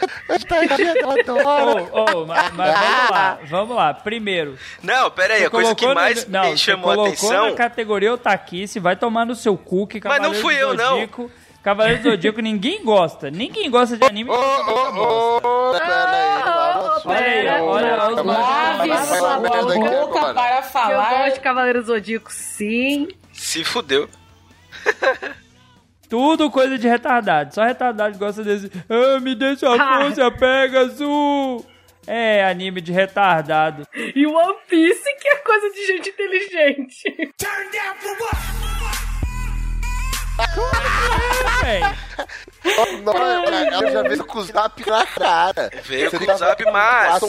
[0.49, 1.83] Tadinha, adora!
[1.93, 3.95] Ô, ô, mas, mas vamos lá, vamos lá.
[3.95, 6.95] Primeiro, Não, pera aí, a coisa que colocou no- mais não, me você chamou a
[6.95, 7.51] colocou atenção...
[7.51, 10.93] na categoria otaquice, vai tomar no seu cu que Mas não fui eu, não.
[10.93, 11.31] Zodíaco,
[11.63, 13.31] Cavaleiro do Zodíaco ninguém gosta.
[13.31, 14.31] Ninguém gosta de anime.
[14.31, 16.68] Ô, ô, ô, pera aí,
[17.09, 21.11] lava a sua Olha aí, olha, olha, Lave Vai sua boca para Eu falar.
[21.11, 23.09] gosto de Cavaleiro Zodíaco, sim.
[23.33, 24.09] Se fudeu.
[26.09, 27.55] Tudo coisa de retardado.
[27.55, 28.71] Só retardado gosta desse.
[28.89, 30.01] Ah, me deixa a Ah.
[30.03, 31.65] força, pega azul.
[32.07, 33.87] É, anime de retardado.
[33.95, 37.03] E One Piece, que é coisa de gente inteligente.
[41.63, 41.81] Véi,
[43.03, 45.71] Não, ela já veio com o zap na cara.
[45.85, 47.21] Veio Você com tá- o zap, mas...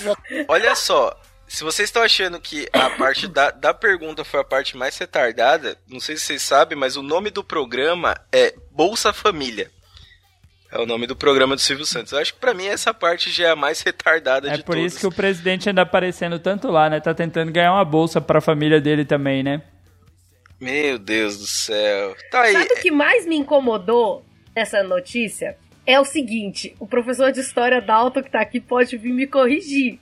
[0.47, 4.77] Olha só, se vocês estão achando que a parte da, da pergunta foi a parte
[4.77, 9.69] mais retardada, não sei se vocês sabem, mas o nome do programa é Bolsa Família.
[10.71, 12.11] É o nome do programa do Silvio Santos.
[12.11, 14.75] Eu acho que pra mim essa parte já é a mais retardada É de por
[14.75, 14.91] todas.
[14.93, 16.99] isso que o presidente anda aparecendo tanto lá, né?
[16.99, 19.63] Tá tentando ganhar uma bolsa pra família dele também, né?
[20.59, 22.15] Meu Deus do céu.
[22.29, 22.53] Tá aí.
[22.53, 25.57] Sabe o que mais me incomodou nessa notícia?
[25.85, 29.99] É o seguinte, o professor de história Dalton que tá aqui pode vir me corrigir.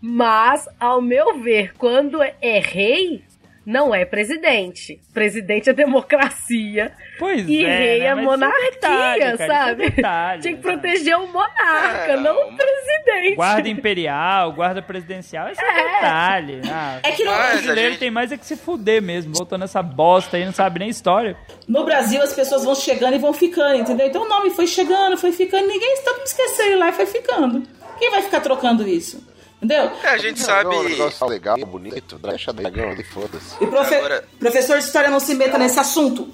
[0.00, 3.22] Mas, ao meu ver, quando é rei,
[3.64, 5.00] não é presidente.
[5.14, 6.92] Presidente é democracia.
[7.18, 7.78] Pois E é.
[7.78, 8.06] rei né?
[8.06, 9.90] é Mas monarquia, é detalhe, cara, é sabe?
[9.90, 13.36] detalhe, Tinha que proteger o monarca, Não, não o presidente.
[13.36, 15.94] Guarda imperial, guarda presidencial, isso é, É.
[15.94, 16.60] detalhe.
[16.70, 19.82] Ah, É que no, brasileiro gente- tem mais é que se fuder mesmo, voltando essa
[19.82, 21.36] bosta aí, não sabe nem história.
[21.68, 24.06] no Brasil as pessoas vão chegando e vão ficando, entendeu?
[24.06, 27.62] Então o nome foi chegando, foi ficando, ninguém mundo esqueceu ele lá e foi ficando.
[27.98, 29.31] Quem vai ficar trocando isso?
[29.62, 29.92] Entendeu?
[30.02, 30.70] É, a gente sabe.
[30.70, 32.18] Não, um negócio legal, bonito.
[32.18, 33.54] Deixa dragão ali, foda-se.
[33.62, 36.28] E profe- Agora- professor de história não se meta nesse assunto.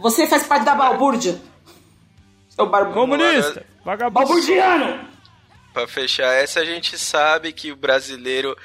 [0.00, 1.40] Você faz parte da balbúrdia.
[2.50, 2.92] Seu bar...
[2.92, 4.14] Comunista, vagabundo.
[4.14, 5.08] balburdiano!
[5.72, 8.56] Pra fechar essa, a gente sabe que o brasileiro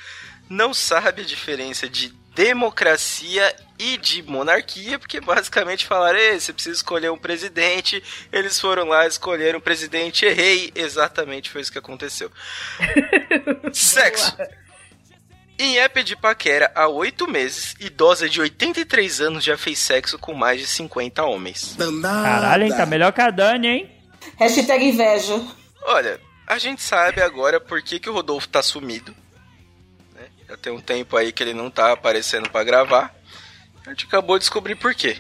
[0.48, 6.76] não sabe a diferença de democracia e de monarquia, porque basicamente falaram, Ei, você precisa
[6.76, 12.32] escolher um presidente, eles foram lá, escolheram um presidente, errei, exatamente foi isso que aconteceu.
[13.74, 14.36] Sexo.
[15.58, 20.34] Em app de paquera, há oito meses, idosa de 83 anos já fez sexo com
[20.34, 21.78] mais de 50 homens.
[22.02, 22.76] Caralho, hein?
[22.76, 23.92] Tá melhor que a Dani, hein?
[24.38, 25.40] Hashtag inveja.
[25.84, 29.16] Olha, a gente sabe agora por que, que o Rodolfo tá sumido.
[30.54, 33.12] Já tem um tempo aí que ele não tá aparecendo pra gravar.
[33.88, 35.18] A gente acabou de descobrir por quê.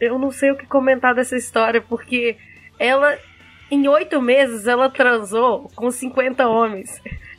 [0.00, 2.38] Eu não sei o que comentar dessa história, porque
[2.78, 3.18] ela,
[3.70, 6.88] em oito meses, ela transou com 50 homens.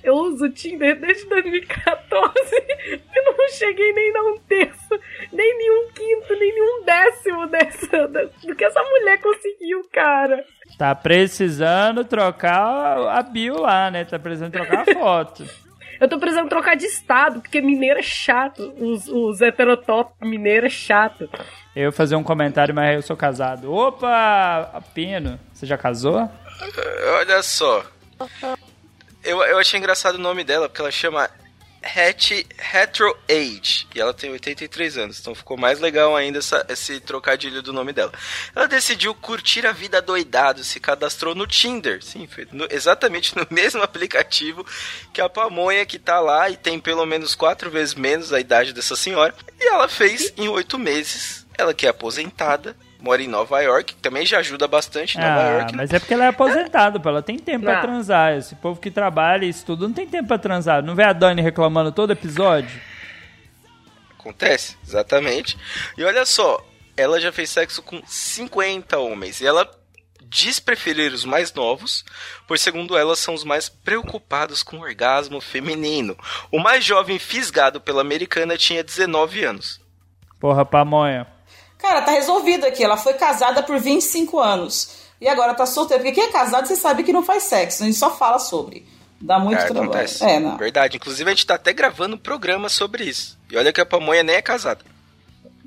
[0.04, 2.34] Eu uso o Tinder desde 2014
[2.88, 5.00] e não cheguei nem a um terço,
[5.32, 8.08] nem nenhum quinto, nem nenhum décimo dessa,
[8.46, 10.46] do que essa mulher conseguiu, cara.
[10.78, 14.06] Tá precisando trocar a bio lá, né?
[14.06, 15.63] Tá precisando trocar a foto.
[16.04, 18.74] Eu tô precisando trocar de estado, porque mineiro é chato.
[18.78, 21.30] Os, os heterotop mineiro é chato.
[21.74, 23.74] Eu ia fazer um comentário, mas eu sou casado.
[23.74, 26.30] Opa, Pino, você já casou?
[27.20, 27.86] Olha só.
[29.24, 31.30] Eu, eu achei engraçado o nome dela, porque ela chama
[31.84, 33.88] Het, Retro Age.
[33.94, 37.92] E ela tem 83 anos, então ficou mais legal ainda essa- esse trocadilho do nome
[37.94, 38.12] dela.
[38.56, 42.04] Ela decidiu curtir a vida doidado, se cadastrou no Tinder.
[42.04, 44.66] Sim, no- exatamente no mesmo aplicativo
[45.14, 48.72] que a pamonha que tá lá e tem pelo menos quatro vezes menos a idade
[48.74, 49.36] dessa senhora.
[49.60, 51.46] E ela fez em oito meses.
[51.58, 55.50] Ela que é aposentada, mora em Nova York, também já ajuda bastante em Nova Ah,
[55.58, 55.72] York.
[55.74, 55.78] né?
[55.78, 57.02] mas é porque ela é aposentada.
[57.04, 57.82] Ela tem tempo pra Não.
[57.82, 58.34] transar.
[58.38, 60.82] Esse povo que trabalha e isso tudo não tem tempo pra transar.
[60.82, 62.80] Não vê a Dani reclamando todo episódio?
[64.18, 65.58] Acontece, exatamente.
[65.98, 69.42] E olha só, ela já fez sexo com 50 homens.
[69.42, 69.70] E ela
[70.24, 72.06] diz preferir os mais novos,
[72.48, 76.18] pois segundo ela são os mais preocupados com o orgasmo feminino.
[76.52, 79.82] O mais jovem fisgado pela americana tinha 19 anos.
[80.40, 81.28] Porra, pamonha.
[81.84, 82.82] Cara, tá resolvido aqui.
[82.84, 85.04] Ela foi casada por 25 anos.
[85.20, 86.02] E agora tá solteira.
[86.02, 87.84] Porque quem é casado, você sabe que não faz sexo.
[87.84, 88.88] A gente só fala sobre.
[89.20, 89.90] Dá muito É, trabalho.
[89.90, 90.24] acontece.
[90.24, 90.58] É, não.
[90.58, 90.96] Verdade.
[90.96, 93.38] Inclusive, a gente tá até gravando um programa sobre isso.
[93.52, 94.80] E olha que a pamonha nem é casada.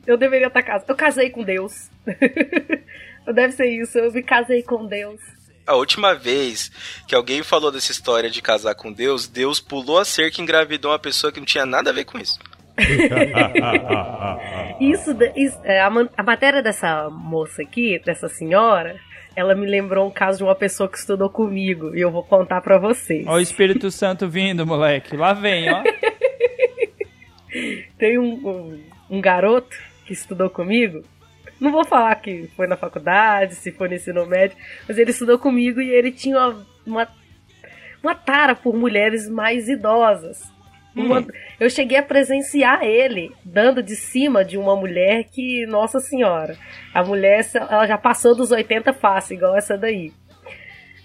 [0.06, 0.86] Eu deveria estar casada.
[0.88, 1.90] Eu casei com Deus.
[3.34, 3.98] Deve ser isso.
[3.98, 5.20] Eu me casei com Deus.
[5.66, 6.70] A última vez
[7.08, 10.92] que alguém falou dessa história de casar com Deus, Deus pulou a cerca e engravidou
[10.92, 12.38] uma pessoa que não tinha nada a ver com isso.
[14.81, 18.97] Isso, isso- é, a, a matéria dessa moça aqui, dessa senhora,
[19.35, 21.95] ela me lembrou um caso de uma pessoa que estudou comigo.
[21.97, 23.27] E eu vou contar pra vocês.
[23.27, 25.16] Ó o Espírito Santo vindo, moleque.
[25.16, 25.83] Lá vem, ó.
[27.99, 31.03] tem um, um, um garoto que estudou comigo.
[31.59, 34.57] Não vou falar que foi na faculdade, se foi no ensino médio,
[34.87, 37.09] mas ele estudou comigo e ele tinha uma, uma,
[38.03, 40.53] uma tara por mulheres mais idosas.
[40.97, 41.26] Uma-
[41.61, 46.57] eu cheguei a presenciar ele dando de cima de uma mulher que, nossa senhora,
[46.94, 50.12] a mulher ela já passou dos 80 fácil, igual essa daí.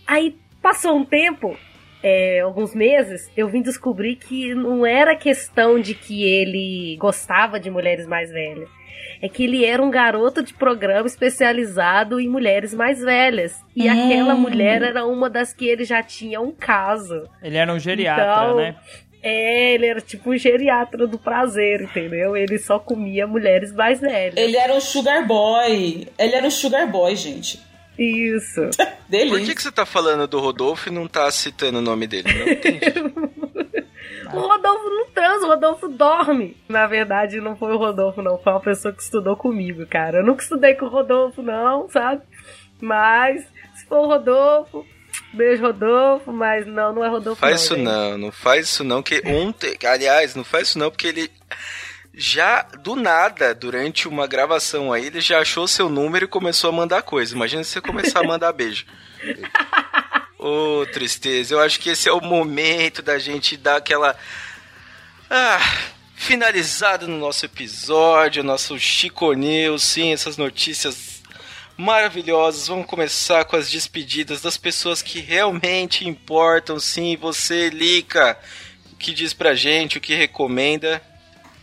[0.07, 1.57] Aí passou um tempo,
[2.03, 7.69] é, alguns meses, eu vim descobrir que não era questão de que ele gostava de
[7.69, 8.69] mulheres mais velhas.
[9.21, 13.63] É que ele era um garoto de programa especializado em mulheres mais velhas.
[13.75, 13.91] E Hum.
[13.91, 17.29] aquela mulher era uma das que ele já tinha um caso.
[17.43, 18.75] Ele era um geriatra, Então, né?
[19.23, 22.35] É, ele era tipo um geriatra do prazer, entendeu?
[22.35, 24.35] Ele só comia mulheres mais velhas.
[24.37, 26.07] Ele era um sugar boy.
[26.17, 27.59] Ele era um sugar boy, gente.
[27.97, 28.61] Isso.
[29.07, 29.37] Delícia.
[29.37, 32.33] Por que, que você tá falando do Rodolfo e não tá citando o nome dele?
[32.33, 32.79] Não entendi.
[34.33, 36.55] O Rodolfo não transa, o Rodolfo dorme.
[36.69, 38.37] Na verdade, não foi o Rodolfo, não.
[38.37, 40.19] Foi uma pessoa que estudou comigo, cara.
[40.19, 42.21] Eu nunca estudei com o Rodolfo, não, sabe?
[42.79, 43.45] Mas,
[43.75, 44.85] se for o Rodolfo,
[45.33, 46.31] beijo, Rodolfo.
[46.31, 47.83] Mas não, não é Rodolfo, Faz isso gente.
[47.83, 51.31] não, não faz isso não, que ontem, aliás, não faz isso não, porque ele
[52.13, 56.73] já, do nada, durante uma gravação aí, ele já achou seu número e começou a
[56.73, 57.35] mandar coisa.
[57.35, 58.85] Imagina se você começar a mandar beijo.
[60.37, 64.15] Ô, tristeza, eu acho que esse é o momento da gente dar aquela...
[65.29, 65.59] Ah,
[66.15, 71.20] finalizada no nosso episódio, nosso Chico News, sim, essas notícias
[71.81, 72.67] maravilhosas.
[72.67, 77.17] Vamos começar com as despedidas das pessoas que realmente importam, sim.
[77.17, 78.37] Você, Lica,
[78.93, 81.01] o que diz pra gente, o que recomenda?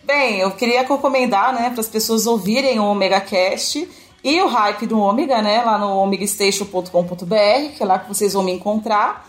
[0.03, 3.89] Bem, eu queria recomendar, né, para as pessoas ouvirem o Omega Cast
[4.25, 8.43] e o hype do Ômega, né, lá no omegastation.com.br, que é lá que vocês vão
[8.43, 9.29] me encontrar.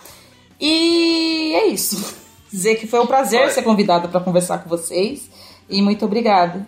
[0.59, 2.17] E é isso.
[2.51, 3.51] Dizer que foi um prazer Olha.
[3.51, 5.29] ser convidada para conversar com vocês
[5.69, 6.65] e muito obrigada.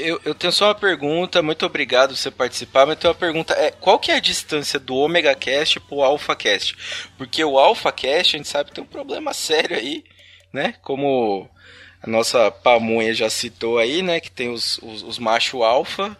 [0.00, 3.18] Eu, eu tenho só uma pergunta, muito obrigado por você participar, mas eu tenho uma
[3.20, 6.76] pergunta, é, qual que é a distância do Omega Cast pro Alpha Cast?
[7.18, 10.04] Porque o Alpha Cast, a gente sabe que tem um problema sério aí,
[10.52, 10.74] né?
[10.82, 11.48] Como
[12.02, 14.20] a nossa pamonha já citou aí, né?
[14.20, 16.16] Que tem os, os, os macho alfa.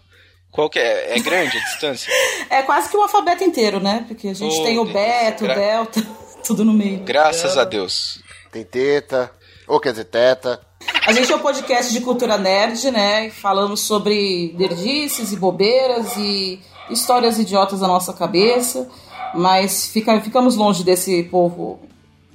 [0.51, 1.17] Qual que é?
[1.17, 2.13] É grande a distância?
[2.51, 4.05] É quase que o alfabeto inteiro, né?
[4.09, 4.93] Porque a gente Oh, tem o Deus.
[4.93, 6.07] beta, o Gra- delta,
[6.45, 6.99] tudo no meio.
[7.05, 8.21] Graças a Deus.
[8.51, 9.31] Tem teta,
[9.71, 10.61] ou quer dizer, teta.
[11.07, 13.31] A gente é um podcast de cultura nerd, né?
[13.31, 16.59] Falamos sobre nerdices e bobeiras e
[16.91, 18.89] histórias idiotas da nossa cabeça.
[19.35, 21.81] Mas fica, ficamos longe desse povo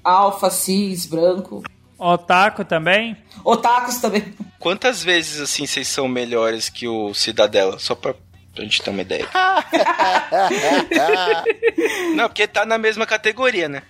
[0.03, 1.63] alfa, cis, branco.
[1.97, 3.17] Otaku também?
[3.43, 4.33] Otakus também.
[4.59, 7.79] Quantas vezes assim vocês são melhores que o Cidadela?
[7.79, 8.13] Só pra,
[8.53, 9.27] pra gente ter uma ideia.
[12.15, 13.81] Não, porque tá na mesma categoria, né?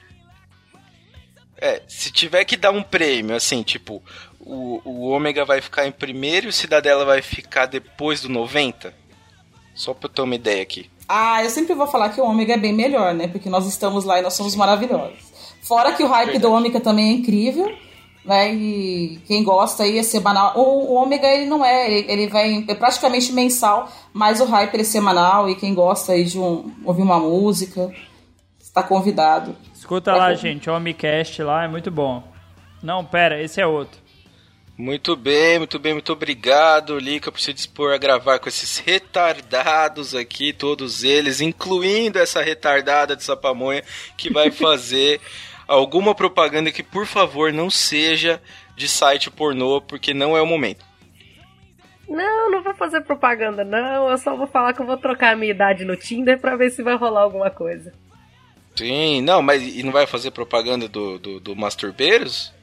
[1.58, 4.04] É, se tiver que dar um prêmio, assim, tipo,
[4.40, 8.94] o, o Ômega vai ficar em primeiro e o Cidadela vai ficar depois do 90?
[9.74, 10.90] Só pra eu ter uma ideia aqui.
[11.08, 13.28] Ah, eu sempre vou falar que o ômega é bem melhor, né?
[13.28, 15.20] Porque nós estamos lá e nós somos maravilhosos.
[15.62, 17.72] Fora que o hype do ômega também é incrível,
[18.24, 18.54] né?
[18.54, 20.58] E quem gosta aí é semanal.
[20.58, 24.74] O, o ômega ele não é, ele, ele vai é praticamente mensal, mas o hype
[24.74, 27.92] ele é semanal e quem gosta aí de um, ouvir uma música
[28.60, 29.56] está convidado.
[29.86, 32.28] Escuta lá, gente, o Omicast lá é muito bom.
[32.82, 34.02] Não, pera, esse é outro.
[34.76, 40.16] Muito bem, muito bem, muito obrigado, Lica, por se dispor a gravar com esses retardados
[40.16, 43.84] aqui, todos eles, incluindo essa retardada de Sapamonha,
[44.18, 45.22] que vai fazer
[45.68, 48.42] alguma propaganda que, por favor, não seja
[48.76, 50.84] de site pornô, porque não é o momento.
[52.10, 54.10] Não, não vou fazer propaganda, não.
[54.10, 56.72] Eu só vou falar que eu vou trocar a minha idade no Tinder pra ver
[56.72, 57.94] se vai rolar alguma coisa.
[58.76, 62.54] Sim, não, mas e não vai fazer propaganda do, do, do Masturbeiros?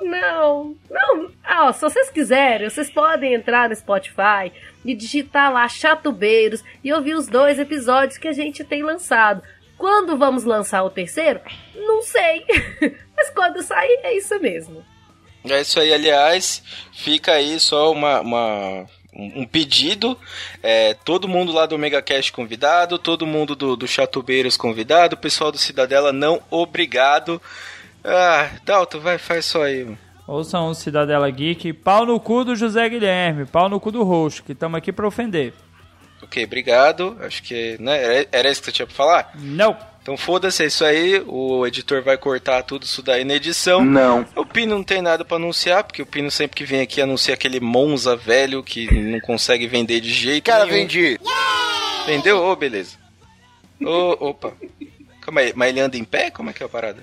[0.00, 1.30] Não, não.
[1.44, 4.50] Ah, ó, se vocês quiserem, vocês podem entrar no Spotify
[4.84, 9.42] e digitar lá Chatubeiros e ouvir os dois episódios que a gente tem lançado.
[9.76, 11.40] Quando vamos lançar o terceiro?
[11.74, 12.44] Não sei.
[13.16, 14.84] Mas quando sair, é isso mesmo.
[15.44, 16.62] É isso aí, aliás,
[16.92, 20.18] fica aí só uma, uma- um um pedido.
[20.62, 25.50] É, todo mundo lá do MegaCast convidado, todo mundo do, do Chatubeiros convidado, o pessoal
[25.50, 27.40] do Cidadela não obrigado.
[28.04, 29.84] Ah, Dalton, vai, faz só aí.
[29.84, 29.98] mano.
[30.26, 34.44] Ouçam o Cidadela Geek, pau no cu do José Guilherme, pau no cu do Roxo,
[34.44, 35.52] que estamos aqui pra ofender.
[36.22, 37.16] Ok, obrigado.
[37.20, 39.32] Acho que né, era, era isso que você tinha pra falar?
[39.34, 39.89] Não!
[40.02, 41.22] Então foda-se, é isso aí.
[41.26, 43.84] O editor vai cortar tudo isso daí na edição.
[43.84, 44.26] Não.
[44.34, 47.34] O Pino não tem nada pra anunciar, porque o Pino sempre que vem aqui anuncia
[47.34, 50.78] aquele Monza velho que não consegue vender de jeito Cara, nenhum.
[50.78, 51.20] vendi.
[52.06, 52.42] Vendeu?
[52.42, 52.96] Ô, beleza.
[53.80, 54.52] Ô, opa.
[55.20, 56.30] Calma aí, mas ele anda em pé?
[56.30, 57.02] Como é que é a parada?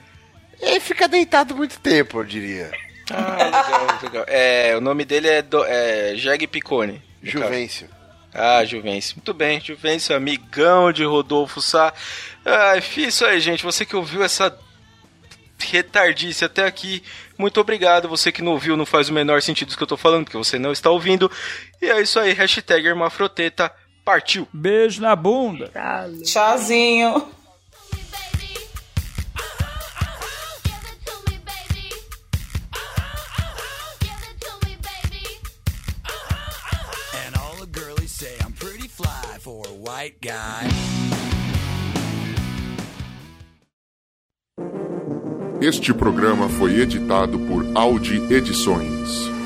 [0.59, 2.71] Ele fica deitado muito tempo, eu diria.
[3.11, 4.25] Ah, legal, legal.
[4.27, 6.13] É, o nome dele é, do, é
[7.21, 7.96] no caso.
[8.37, 9.15] Ah, Juvencio.
[9.15, 11.91] Muito bem, Juvencio, amigão de Rodolfo Sá.
[12.45, 13.63] Ah, isso aí, gente.
[13.63, 14.55] Você que ouviu essa
[15.57, 17.01] retardice até aqui,
[17.35, 18.07] muito obrigado.
[18.07, 20.37] Você que não ouviu, não faz o menor sentido isso que eu tô falando, porque
[20.37, 21.31] você não está ouvindo.
[21.81, 23.73] E é isso aí, hashtag Hermafroteta,
[24.05, 24.47] partiu.
[24.53, 25.71] Beijo na bunda.
[26.23, 27.36] Tchauzinho.
[39.87, 40.67] White guy.
[45.61, 49.36] Este programa foi editado por Audi Edições.